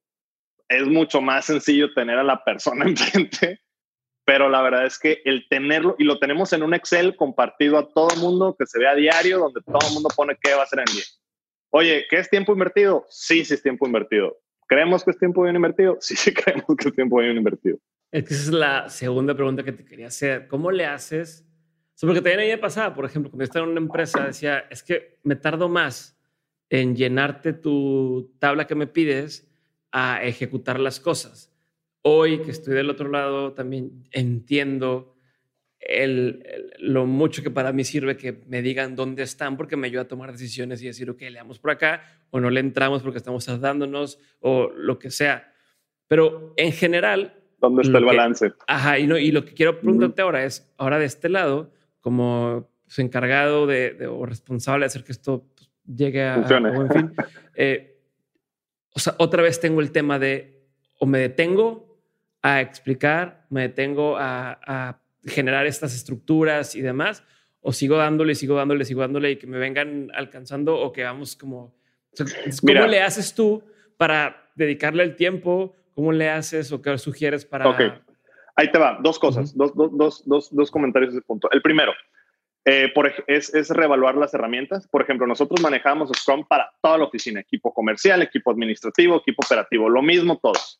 [0.67, 3.59] es mucho más sencillo tener a la persona enfrente
[4.25, 7.91] pero la verdad es que el tenerlo, y lo tenemos en un Excel compartido a
[7.91, 10.61] todo el mundo, que se ve a diario, donde todo el mundo pone qué va
[10.61, 11.03] a hacer en día.
[11.71, 13.05] Oye, ¿qué es tiempo invertido?
[13.09, 14.37] Sí, sí es tiempo invertido.
[14.67, 15.97] ¿Creemos que es tiempo bien invertido?
[15.99, 17.77] Sí, sí creemos que es tiempo bien invertido.
[18.13, 20.47] Es que esa es la segunda pregunta que te quería hacer.
[20.47, 21.45] ¿Cómo le haces?
[21.99, 24.83] porque también a mí me pasaba, por ejemplo, cuando estaba en una empresa, decía, es
[24.83, 26.17] que me tardo más
[26.69, 29.49] en llenarte tu tabla que me pides
[29.91, 31.53] a ejecutar las cosas
[32.03, 35.15] hoy que estoy del otro lado también entiendo
[36.79, 40.07] lo mucho que para mí sirve que me digan dónde están porque me ayuda a
[40.07, 43.45] tomar decisiones y decir, ok, le damos por acá o no le entramos porque estamos
[43.45, 45.51] tardándonos o lo que sea.
[46.07, 47.42] Pero en general...
[47.63, 48.51] ¿Dónde está el balance?
[48.67, 52.69] Ajá, y, no, y lo que quiero preguntarte ahora es, ahora de este lado, como
[52.83, 56.35] pues, encargado de, o responsable de hacer que esto pues, llegue a...
[56.35, 56.75] Funcione.
[56.75, 57.13] en fin,
[57.55, 58.01] eh,
[58.93, 60.67] o sea, otra vez tengo el tema de
[60.99, 62.01] o me detengo
[62.41, 67.23] a explicar, me detengo a, generar estas estructuras y demás,
[67.61, 71.37] o sigo dándole, sigo dándole, sigo dándole y que me vengan alcanzando o que vamos
[71.37, 71.73] como...
[72.17, 73.63] ¿Cómo le haces tú
[73.95, 75.77] para dedicarle el tiempo?
[75.95, 77.69] ¿Cómo le haces o qué sugieres para...?
[77.69, 77.81] Ok,
[78.55, 78.97] ahí te va.
[79.01, 81.49] Dos cosas, dos, dos, dos, dos, comentarios de ese punto.
[81.51, 81.93] El primero,
[82.65, 84.87] eh, por, es, es, reevaluar las herramientas.
[84.87, 89.89] Por ejemplo, nosotros manejamos Scrum para toda la oficina, equipo comercial, equipo administrativo, equipo operativo,
[89.89, 90.79] lo mismo todos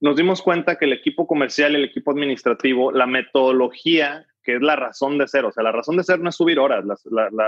[0.00, 4.62] nos dimos cuenta que el equipo comercial y el equipo administrativo, la metodología, que es
[4.62, 6.84] la razón de ser, o sea, la razón de ser no es subir horas,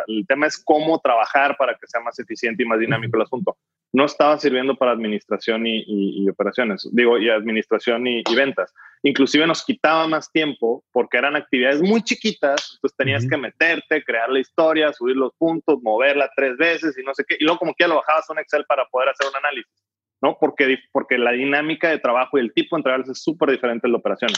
[0.07, 3.57] el tema es cómo trabajar para que sea más eficiente y más dinámico el asunto.
[3.93, 8.73] No estaba sirviendo para administración y, operaciones, digo, y administración y, ventas.
[9.03, 14.31] Inclusive nos quitaba más tiempo porque eran actividades muy chiquitas, entonces tenías que meterte, crear
[14.31, 17.75] la historia, subir los puntos, moverla tres veces y no sé qué, y luego como
[17.75, 19.83] que ya lo bajabas a un Excel para poder hacer un análisis.
[20.23, 20.39] ¿no?
[20.41, 23.93] Porque, porque la dinámica de trabajo y el tipo de entregables es súper diferente en
[23.93, 24.31] la operación.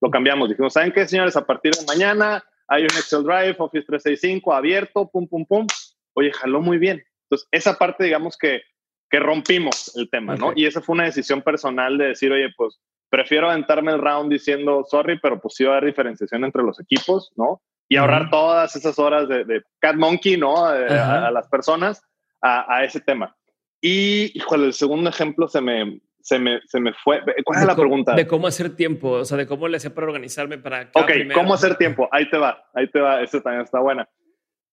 [0.00, 0.50] Lo cambiamos.
[0.50, 1.36] Dijimos, ¿saben qué, señores?
[1.36, 5.66] A partir de mañana hay un Excel Drive, Office 365 abierto, pum, pum, pum.
[6.14, 7.02] Oye, jaló muy bien.
[7.24, 8.62] Entonces, esa parte, digamos que,
[9.10, 10.52] que rompimos el tema, ¿no?
[10.54, 14.84] Y esa fue una decisión personal de decir, oye, pues prefiero aventarme el round diciendo,
[14.88, 17.60] sorry, pero pues sí va a haber diferenciación entre los equipos, ¿no?
[17.88, 20.64] Y ahorrar todas esas horas de, Cat Monkey, ¿no?
[20.64, 22.00] a, las personas
[22.40, 23.36] a, a ese tema.
[23.80, 27.20] Y, híjole, el segundo ejemplo se me, se me, se me fue.
[27.44, 28.14] ¿Cuál es la pregunta?
[28.14, 30.90] De cómo hacer tiempo, o sea, de cómo le hacía para organizarme para.
[30.94, 32.08] ok, ¿cómo hacer tiempo?
[32.12, 34.08] Ahí te va, ahí te va, eso también está buena.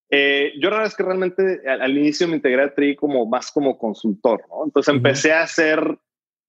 [0.09, 3.51] Eh, yo la verdad es que realmente al, inicio me integré a Tri como más
[3.51, 4.65] como consultor, ¿no?
[4.65, 5.79] Entonces empecé a hacer,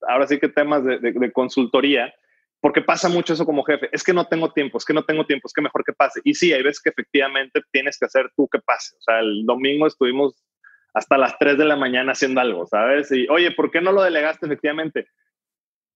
[0.03, 2.15] ahora sí que temas de, de, consultoría,
[2.61, 5.27] porque pasa mucho eso como jefe, es que no tengo tiempo, es que no tengo
[5.27, 6.21] tiempo, es que mejor que pase.
[6.25, 8.97] Y sí, hay veces que efectivamente tienes que hacer tú que pase.
[8.97, 10.45] O sea, el domingo estuvimos
[10.95, 13.11] hasta las 3 de la mañana haciendo algo, ¿sabes?
[13.13, 15.09] Y, oye, ¿por qué no lo delegaste efectivamente?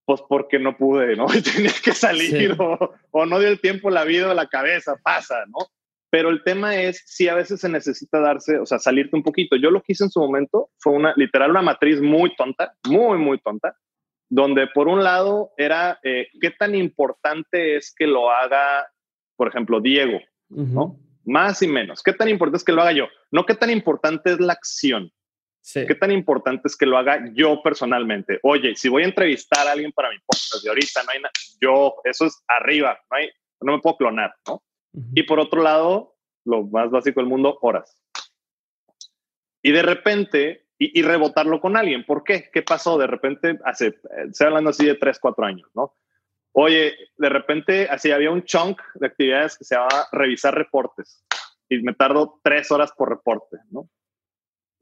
[0.04, 1.26] Pues porque no pude, ¿no?
[1.54, 5.66] Tenía que salir o, no dio el tiempo la vida o la cabeza, pasa, ¿no?
[6.12, 9.56] Pero el tema es si a veces se necesita darse, o sea, salirte un poquito.
[9.56, 13.16] Yo lo que hice en su momento fue una, literal, una matriz muy tonta, muy,
[13.16, 13.78] muy tonta,
[14.28, 18.86] donde por un lado era eh, qué tan importante es que lo haga,
[19.36, 20.98] por ejemplo, Diego, ¿no?
[21.24, 22.02] Más y menos.
[22.02, 23.08] ¿Qué tan importante es que lo haga yo?
[23.30, 25.10] No qué tan importante es la acción.
[25.62, 25.86] Sí.
[25.86, 28.38] ¿Qué tan importante es que lo haga yo personalmente?
[28.42, 31.32] Oye, si voy a entrevistar a alguien para mi podcast de ahorita, no hay nada,
[31.58, 33.30] yo, eso es arriba, no, hay,
[33.62, 34.62] no me puedo clonar, ¿no?
[35.14, 37.96] Y por otro lado, lo más básico del mundo, horas.
[39.62, 42.04] Y de repente, y, rebotarlo con alguien.
[42.04, 42.50] ¿Por qué?
[42.52, 42.98] ¿Qué pasó?
[42.98, 45.94] De repente, hace, estoy hablando así de tres, cuatro años, ¿no?
[46.52, 51.24] Oye, de repente, así había un chunk de actividades que se llamaba revisar reportes.
[51.68, 53.88] Y me tardo tres horas por reporte, ¿no?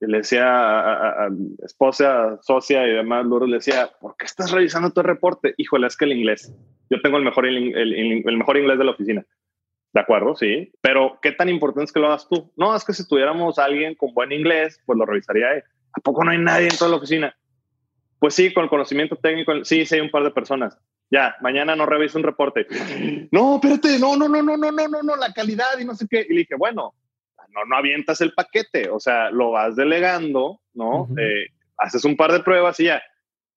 [0.00, 1.28] Y le decía a, a,
[1.62, 5.54] esposa, socia y demás, luego le decía, ¿por qué estás revisando tu reporte?
[5.58, 6.52] Híjole, es que el inglés.
[6.88, 9.24] Yo tengo el mejor, el mejor inglés de la oficina.
[9.92, 10.72] De acuerdo, sí.
[10.80, 12.52] Pero ¿qué tan importante es que lo hagas tú?
[12.56, 15.64] No, es que si tuviéramos a alguien con buen inglés, pues lo revisaría él.
[15.92, 17.36] ¿A poco no hay nadie en toda la oficina?
[18.20, 20.78] Pues sí, con el conocimiento técnico, sí, sí hay un par de personas.
[21.10, 22.66] Ya, mañana no reviso un reporte.
[23.32, 26.06] No, espérate, no, no, no, no, no, no, no, no, la calidad y no sé
[26.08, 26.24] qué.
[26.28, 26.94] Y le dije, bueno,
[27.48, 31.08] no, no avientas el paquete, o sea, lo vas delegando, ¿no?
[31.18, 31.46] Eh,
[31.78, 33.02] haces un par de pruebas y ya.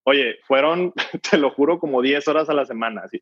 [0.03, 0.93] Oye, fueron,
[1.29, 3.21] te lo juro, como 10 horas a la semana, así.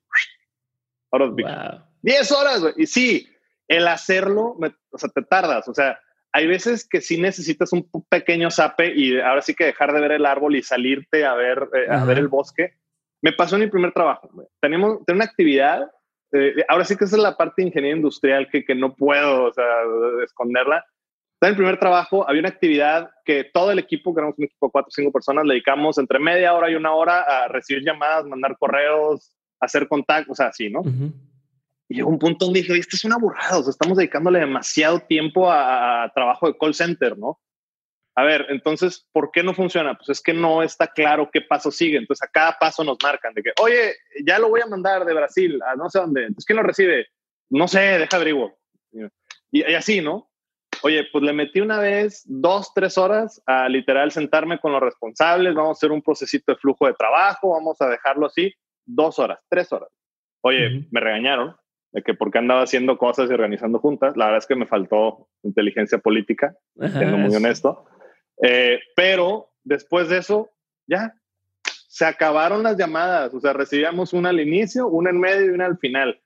[1.12, 2.74] Ahora, 10 horas, güey.
[2.78, 3.28] Y sí,
[3.68, 4.58] el hacerlo,
[4.92, 5.68] o sea, te tardas.
[5.68, 6.00] O sea,
[6.34, 10.14] hay veces que sí necesitas un pequeño zape y ahora sí que dejar de ver
[10.14, 12.74] el árbol y salirte a ver, eh, a ver el bosque.
[13.22, 14.30] Me pasó en mi primer trabajo.
[14.60, 15.92] Tenemos, una actividad,
[16.32, 19.46] eh, ahora sí que esa es la parte de ingeniería industrial que, que no puedo
[19.46, 19.66] o sea,
[20.24, 20.86] esconderla.
[21.42, 24.68] En el primer trabajo había una actividad que todo el equipo, que éramos un equipo
[24.68, 27.84] de cuatro o cinco personas, le dedicamos entre media hora y una hora a recibir
[27.84, 30.84] llamadas, mandar correos, hacer contacto, o sea, así, ¿no?
[31.92, 35.02] Y llegó un punto donde dije, esto es una burrada, o sea, estamos dedicándole demasiado
[35.02, 37.42] tiempo a, trabajo de call center, ¿no?
[38.16, 39.98] A ver, entonces, ¿por qué no funciona?
[39.98, 41.98] Pues es que no está claro qué paso sigue.
[41.98, 43.94] Entonces, a cada paso nos marcan de que, oye,
[44.26, 46.22] ya lo voy a mandar de Brasil a no sé dónde.
[46.22, 47.08] Entonces, ¿quién lo recibe?
[47.50, 48.58] No sé, deja averiguo.
[49.52, 50.30] Y, y así, ¿no?
[50.84, 55.54] Oye, pues le metí una vez dos, tres horas a literal sentarme con los responsables,
[55.54, 58.54] vamos a hacer un procesito de flujo de trabajo, vamos a dejarlo así,
[58.86, 59.90] dos horas, tres horas.
[60.44, 61.56] Oye, me regañaron,
[61.92, 64.16] de que porque andaba haciendo cosas y organizando juntas.
[64.16, 67.86] La verdad es que me faltó inteligencia política, siendo muy honesto.
[68.42, 70.50] Eh, pero después de eso,
[70.88, 71.14] ya
[71.88, 73.34] se acabaron las llamadas.
[73.34, 76.20] O sea, recibíamos una al inicio, una en medio y una al final.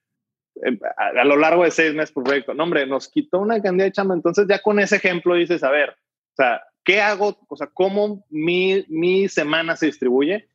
[0.63, 2.53] Eh, a, lo largo de seis meses por proyecto.
[2.53, 4.13] No, hombre, nos quitó una cantidad de chamba.
[4.13, 7.37] Entonces, ya con ese ejemplo dices, a ver, o sea, ¿qué hago?
[7.49, 10.47] O sea, ¿cómo mi, mi semana se distribuye?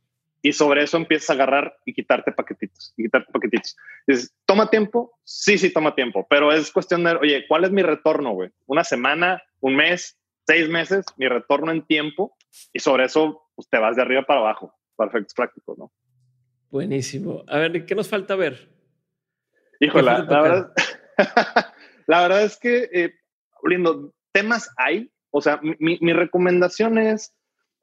[0.42, 3.76] Y sobre eso empiezas a agarrar y quitarte paquetitos, y quitarte paquetitos.
[4.06, 5.18] Dices, ¿toma tiempo?
[5.24, 8.50] Sí, sí, toma tiempo, pero es cuestión de, oye, ¿cuál es mi retorno, güey?
[8.66, 11.04] ¿Una semana, un mes, seis meses?
[11.16, 12.36] Mi retorno en tiempo
[12.72, 15.92] y sobre eso pues, te vas de arriba para abajo, perfectos prácticos, ¿no?
[16.70, 17.44] Buenísimo.
[17.48, 18.70] A ver, ¿qué nos falta ver?
[19.80, 20.72] Híjole, la, verdad,
[22.06, 23.14] la verdad es que, eh,
[23.64, 27.34] lindo, temas hay, o sea, mi, mi recomendación es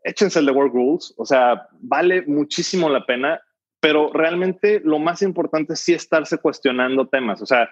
[0.07, 3.41] échense el de Work Rules, o sea, vale muchísimo la pena,
[3.79, 7.69] pero realmente lo más importante es sí estarse cuestionando temas, o sea,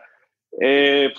[0.61, 1.13] eh,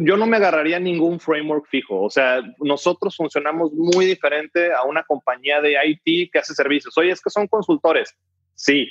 [0.00, 5.02] yo no me agarraría ningún framework fijo, o sea, nosotros funcionamos muy diferente a una
[5.02, 6.96] compañía de IT que hace servicios.
[6.96, 8.14] Oye, es que son consultores.
[8.54, 8.88] Sí,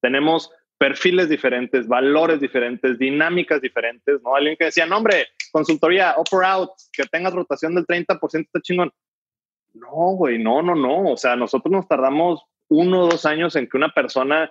[0.00, 4.34] tenemos perfiles diferentes, valores diferentes, dinámicas diferentes, ¿no?
[4.34, 8.90] Alguien que decía, no, hombre, consultoría, offer out, que tengas rotación del 30%, está chingón.
[9.74, 11.12] No, güey, no, no, no.
[11.12, 14.50] O sea, nosotros nos tardamos uno o dos años en que una persona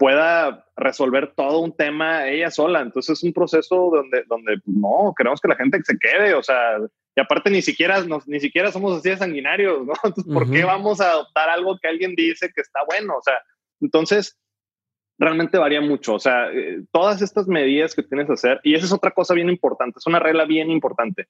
[0.00, 2.80] pueda resolver todo un tema ella sola.
[2.80, 6.78] Entonces es un proceso donde, donde no, queremos que la gente se quede, o sea,
[7.14, 9.92] y aparte ni siquiera, ni siquiera somos así de sanguinarios, ¿no?
[10.04, 13.16] Entonces, ¿por qué vamos a adoptar algo que alguien dice que está bueno?
[13.18, 13.34] O sea,
[13.82, 14.38] entonces
[15.18, 18.86] realmente varía mucho, o sea, eh, todas estas medidas que tienes que hacer, y esa
[18.86, 21.28] es otra cosa bien importante, es una regla bien importante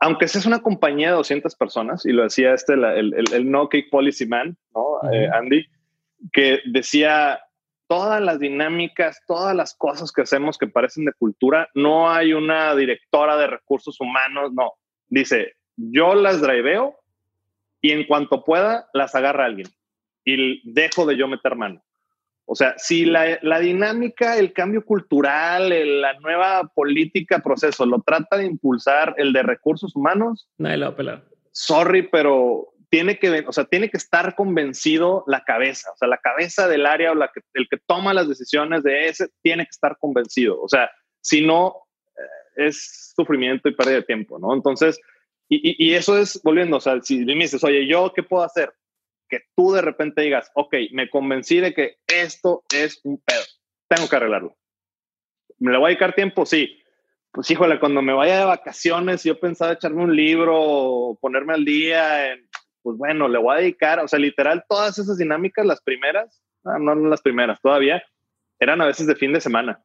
[0.00, 3.90] aunque seas una compañía de 200 personas, y lo decía este, el, el, No Cake
[3.90, 4.98] Policy Man, ¿no?
[5.12, 5.66] Eh, Andy,
[6.32, 7.40] que decía,
[7.86, 12.74] todas las dinámicas, todas las cosas que hacemos que parecen de cultura, no hay una
[12.74, 14.72] directora de recursos humanos, no.
[15.08, 16.96] Dice, yo las driveo
[17.82, 19.68] y en cuanto pueda, las agarra alguien
[20.24, 21.82] y dejo de yo meter mano.
[22.52, 25.68] O sea, si la, dinámica, el cambio cultural,
[26.00, 30.48] la nueva política, proceso, lo trata de impulsar el de recursos humanos.
[30.58, 31.24] Nadie lo va a pelar.
[31.52, 36.18] Sorry, pero tiene que, o sea, tiene que estar convencido la cabeza, o sea, la
[36.18, 39.70] cabeza del área o la que, el que toma las decisiones de ese tiene que
[39.70, 40.60] estar convencido.
[40.60, 40.90] O sea,
[41.20, 41.76] si no,
[42.56, 44.54] es sufrimiento y pérdida de tiempo, ¿no?
[44.54, 44.98] Entonces,
[45.48, 48.72] y, y, eso es, volviendo, o sea, si me dices, oye, ¿yo qué puedo hacer?
[49.30, 53.44] Que tú de repente digas, ok, me convencí de que esto es un pedo,
[53.88, 54.56] tengo que arreglarlo.
[55.58, 56.44] ¿Me le voy a dedicar tiempo?
[56.44, 56.76] Sí.
[57.32, 62.36] Pues híjole, cuando me vaya de vacaciones, yo pensaba echarme un libro, ponerme al día,
[62.82, 66.78] pues bueno, le voy a dedicar, o sea, literal, todas esas dinámicas, las primeras, no,
[66.78, 68.02] no las primeras, todavía,
[68.58, 69.80] eran a veces de fin de semana.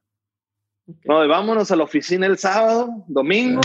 [1.03, 3.61] No, de vámonos a la oficina el sábado, domingo,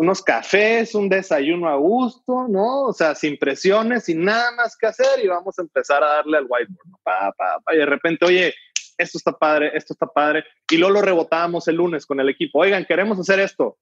[0.00, 2.84] unos cafés, un desayuno a gusto, ¿no?
[2.84, 6.38] O sea, sin presiones, sin nada más que hacer y vamos a empezar a darle
[6.38, 6.98] al whiteboard, ¿no?
[7.02, 8.54] Pa, pa, pa, y de repente, oye,
[8.96, 10.44] esto está padre, esto está padre.
[10.70, 12.60] Y luego lo rebotábamos el lunes con el equipo.
[12.60, 13.76] Oigan, queremos hacer esto.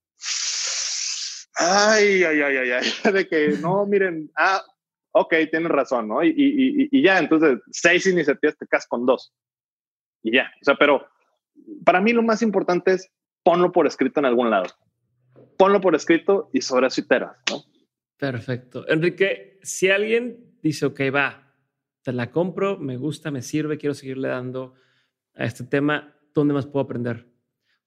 [1.54, 3.12] Ay, ay, ay, ay, ay.
[3.12, 4.64] De que no, miren, ah,
[5.12, 6.24] ok, tienes razón, ¿no?
[6.24, 9.32] Y, y, y, ya, entonces, seis iniciativas te casas con dos.
[10.24, 11.06] Y ya, o sea, pero
[11.84, 13.08] para mí lo más importante es
[13.44, 14.66] ponlo por escrito en algún lado.
[15.58, 17.36] Ponlo por escrito y sobre eso iteras.
[18.16, 18.88] Perfecto.
[18.88, 21.52] Enrique, si alguien dice, ok, va,
[22.02, 24.74] te la compro, me gusta, me sirve, quiero seguirle dando
[25.34, 27.26] a este tema, ¿dónde más puedo aprender?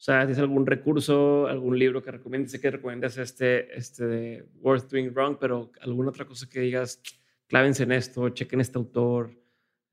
[0.01, 2.51] O sea, ¿tienes algún recurso, algún libro que recomiendes?
[2.51, 7.01] Sé que recomiendas este, este Worth Doing Wrong, pero alguna otra cosa que digas,
[7.47, 9.31] clávense en esto, chequen este autor,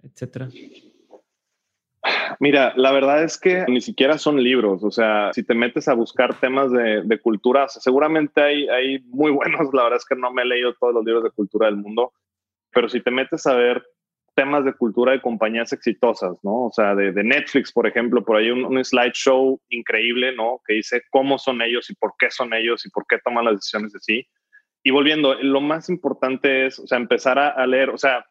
[0.02, 0.48] etcétera.
[2.40, 4.82] Mira, la verdad es que ni siquiera son libros.
[4.82, 9.72] O sea, si te metes a buscar temas de, de cultura, seguramente hay, muy buenos.
[9.72, 12.12] La verdad es que no me he leído todos los libros de cultura del mundo,
[12.72, 13.84] pero si te metes a ver
[14.34, 16.66] temas de cultura de compañías exitosas, ¿no?
[16.66, 20.60] O sea, de, Netflix, por ejemplo, por ahí un, un, slideshow increíble, ¿no?
[20.64, 23.54] Que dice cómo son ellos y por qué son ellos y por qué toman las
[23.54, 24.28] decisiones de sí.
[24.84, 28.24] Y volviendo, lo más importante es, o sea, empezar a, a leer, o sea,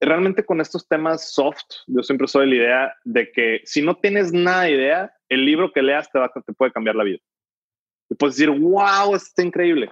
[0.00, 4.32] realmente con estos temas soft, yo siempre soy la idea de que si no tienes
[4.32, 7.18] nada de idea, el libro que leas te, va, te puede cambiar la vida.
[8.08, 9.90] Y puedes decir, wow, está increíble.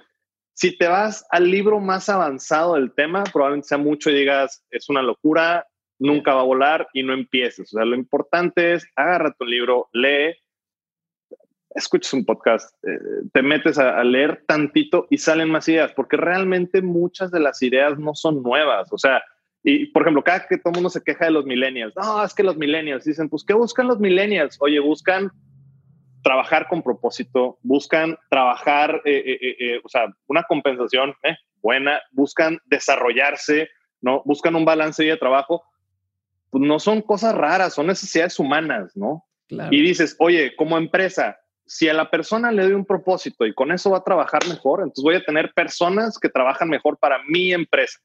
[0.55, 4.89] Si te vas al libro más avanzado del tema, probablemente sea mucho y digas, es
[4.89, 5.67] una locura,
[6.01, 7.73] nunca va a volar y no empieces.
[7.73, 10.35] O sea, lo importante es, agárrate un libro, lee,
[11.71, 12.99] escuchas un podcast, eh,
[13.33, 17.63] te metes a, a, leer tantito y salen más ideas, porque realmente muchas de las
[17.63, 18.93] ideas no son nuevas.
[18.93, 19.23] O sea,
[19.71, 22.33] y, por ejemplo, cada que todo el mundo se queja de los millennials, no, es
[22.33, 24.57] que los millennials dicen, pues, ¿qué buscan los millennials?
[24.61, 25.31] Oye, buscan
[26.23, 31.15] trabajar con propósito, buscan trabajar, eh, eh, eh, o sea, una compensación
[31.61, 33.69] buena, buscan desarrollarse,
[34.01, 34.23] ¿no?
[34.25, 35.63] Buscan un balance de trabajo.
[36.49, 39.27] Pues no son cosas raras, son necesidades humanas, ¿no?
[39.71, 43.71] Y dices, oye, como empresa, si a la persona le doy un propósito y con
[43.71, 47.53] eso va a trabajar mejor, entonces voy a tener personas que trabajan mejor para mi
[47.53, 47.99] empresa.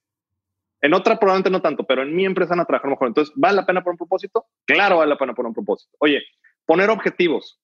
[0.83, 3.07] En otra probablemente no tanto, pero en mi empresa a trabajar mejor.
[3.07, 4.45] Entonces, ¿vale la pena por un propósito?
[4.65, 5.95] Claro, vale la pena por un propósito.
[5.99, 6.21] Oye,
[6.65, 7.57] poner objetivos.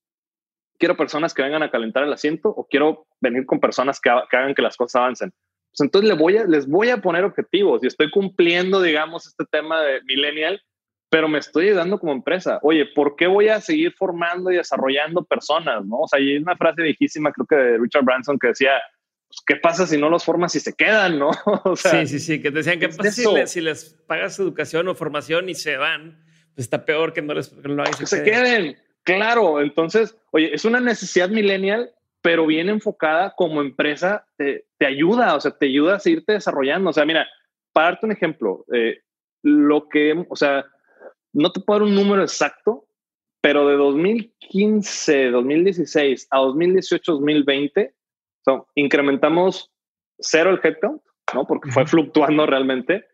[0.77, 4.55] Quiero personas que vengan a calentar el asiento o quiero venir con personas que, hagan
[4.55, 5.31] que las cosas avancen.
[5.31, 9.43] Pues entonces les voy, a, les voy a poner objetivos y estoy cumpliendo, digamos, este
[9.51, 10.61] tema de millennial,
[11.09, 12.59] pero me estoy ayudando como empresa.
[12.61, 15.85] Oye, ¿por qué voy a seguir formando y desarrollando personas?
[15.85, 15.97] ¿no?
[15.97, 18.71] O sea, hay una frase viejísima, creo que de Richard Branson, que decía,
[19.29, 21.29] pues, ¿qué pasa si no los formas y se quedan, no?
[21.75, 25.55] sí, sí, sí, que te decían, ¿qué pasa si, les pagas educación o formación y
[25.55, 26.19] se van?
[26.55, 28.75] Pues está peor que no les que no se, se queden.
[29.03, 35.35] Claro, entonces, oye, es una necesidad millennial, pero bien enfocada como empresa, te, te, ayuda,
[35.35, 36.89] o sea, te ayuda a seguirte desarrollando.
[36.89, 37.27] O sea, mira,
[37.71, 39.01] para darte un ejemplo, eh,
[39.43, 40.65] lo que, o sea,
[41.33, 42.87] no te puedo dar un número exacto,
[43.41, 47.93] pero de 2015, 2016 a 2018, 2020,
[48.75, 49.71] incrementamos
[50.19, 51.01] cero el headcount,
[51.33, 51.45] ¿no?
[51.45, 53.05] Porque fue fluctuando realmente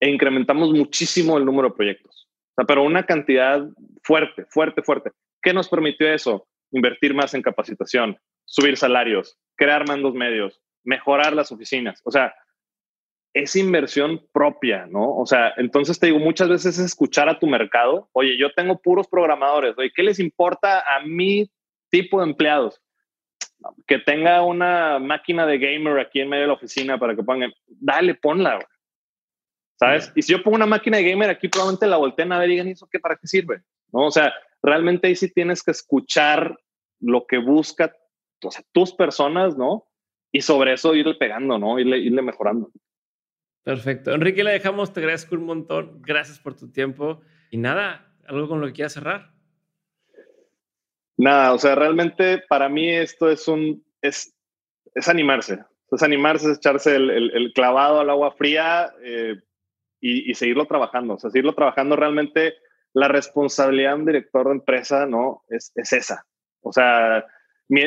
[0.00, 2.28] e incrementamos muchísimo el número de proyectos.
[2.52, 3.66] O sea, pero una cantidad
[4.02, 5.10] fuerte, fuerte, fuerte.
[5.42, 6.46] ¿Qué nos permitió eso?
[6.72, 12.00] Invertir más en capacitación, subir salarios, crear mandos medios, mejorar las oficinas.
[12.04, 12.34] O sea,
[13.32, 15.16] es inversión propia, ¿no?
[15.16, 18.08] O sea, entonces te digo, muchas veces es escuchar a tu mercado.
[18.12, 19.74] Oye, yo tengo puros programadores.
[19.78, 21.48] Oye, ¿qué les importa a mi
[21.90, 22.80] tipo de empleados?
[23.86, 27.52] Que tenga una máquina de gamer aquí en medio de la oficina para que pongan,
[27.66, 28.58] dale, ponla,
[29.78, 30.12] ¿sabes?
[30.14, 32.52] Y si yo pongo una máquina de gamer aquí, probablemente la volteen a ver y
[32.52, 32.98] digan, ¿eso qué?
[32.98, 33.62] ¿Para qué sirve?
[33.92, 34.06] ¿No?
[34.06, 34.32] O sea,
[34.62, 36.58] realmente ahí sí tienes que escuchar
[37.00, 37.94] lo que busca
[38.42, 39.86] o sea, tus personas, ¿no?
[40.32, 41.78] Y sobre eso irle pegando, ¿no?
[41.78, 42.70] Irle, irle mejorando.
[43.62, 44.12] Perfecto.
[44.12, 46.00] Enrique, le dejamos, te agradezco un montón.
[46.02, 47.20] Gracias por tu tiempo.
[47.50, 49.32] Y nada, algo con lo que quieras cerrar.
[51.20, 54.34] Nada, o sea, realmente para mí esto es un, es,
[54.94, 59.36] es animarse, es animarse, es echarse el, el, clavado al agua fría eh,
[60.00, 62.54] y, y, seguirlo trabajando, o sea, seguirlo trabajando realmente,
[62.94, 65.42] la responsabilidad de un director de empresa, ¿no?
[65.50, 66.24] Es, es esa.
[66.62, 67.26] O sea,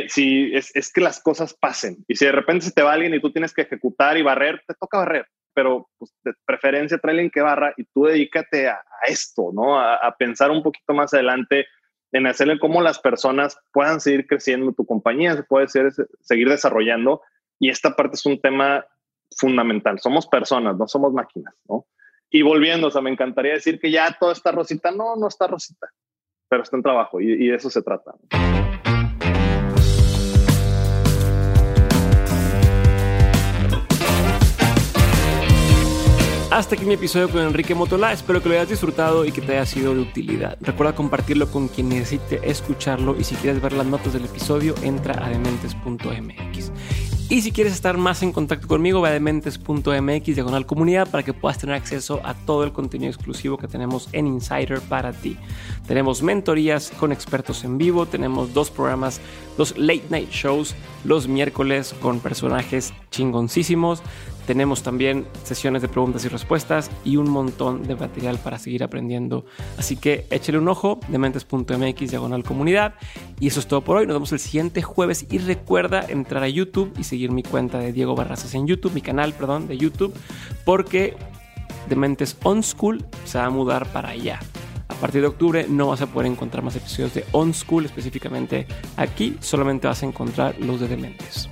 [0.09, 3.15] si es, es, que las cosas pasen y si de repente se te va alguien
[3.15, 7.13] y tú tienes que ejecutar y barrer, te toca barrer, pero pues, de preferencia trae
[7.13, 9.79] alguien que barra y tú dedícate a, esto, ¿no?
[9.79, 11.65] A, pensar un poquito más adelante
[12.13, 17.21] en hacerle cómo las personas puedan seguir creciendo, tu compañía se puede seguir desarrollando
[17.59, 18.85] y esta parte es un tema
[19.35, 19.99] fundamental.
[19.99, 21.87] Somos personas, no somos máquinas, ¿no?
[22.29, 24.91] Y volviendo, o sea, me encantaría decir que ya todo está rosita.
[24.91, 25.87] No, no está rosita,
[26.47, 28.13] pero está en trabajo y, y de eso se trata.
[36.53, 38.13] Hasta aquí mi episodio con Enrique Motola.
[38.13, 40.55] Espero que lo hayas disfrutado y que te haya sido de utilidad.
[40.61, 45.25] Recuerda compartirlo con quien necesite escucharlo y si quieres ver las notas del episodio, entra
[45.25, 46.71] a dementes.mx.
[47.29, 51.33] Y si quieres estar más en contacto conmigo, ve a dementes.mx diagonal comunidad para que
[51.33, 55.37] puedas tener acceso a todo el contenido exclusivo que tenemos en Insider para ti.
[55.87, 59.19] Tenemos mentorías con expertos en vivo, tenemos dos programas,
[59.57, 64.03] dos late night shows los miércoles con personajes chingoncísimos.
[64.45, 69.45] Tenemos también sesiones de preguntas y respuestas y un montón de material para seguir aprendiendo.
[69.77, 72.95] Así que échale un ojo, dementes.mx diagonal comunidad.
[73.39, 74.07] Y eso es todo por hoy.
[74.07, 75.25] Nos vemos el siguiente jueves.
[75.29, 79.01] Y recuerda entrar a YouTube y seguir mi cuenta de Diego Barrazas en YouTube, mi
[79.01, 80.13] canal, perdón, de YouTube,
[80.65, 81.15] porque
[81.87, 84.39] Dementes On School se va a mudar para allá.
[84.89, 88.67] A partir de octubre no vas a poder encontrar más episodios de On School específicamente
[88.95, 91.49] aquí, solamente vas a encontrar los de Dementes.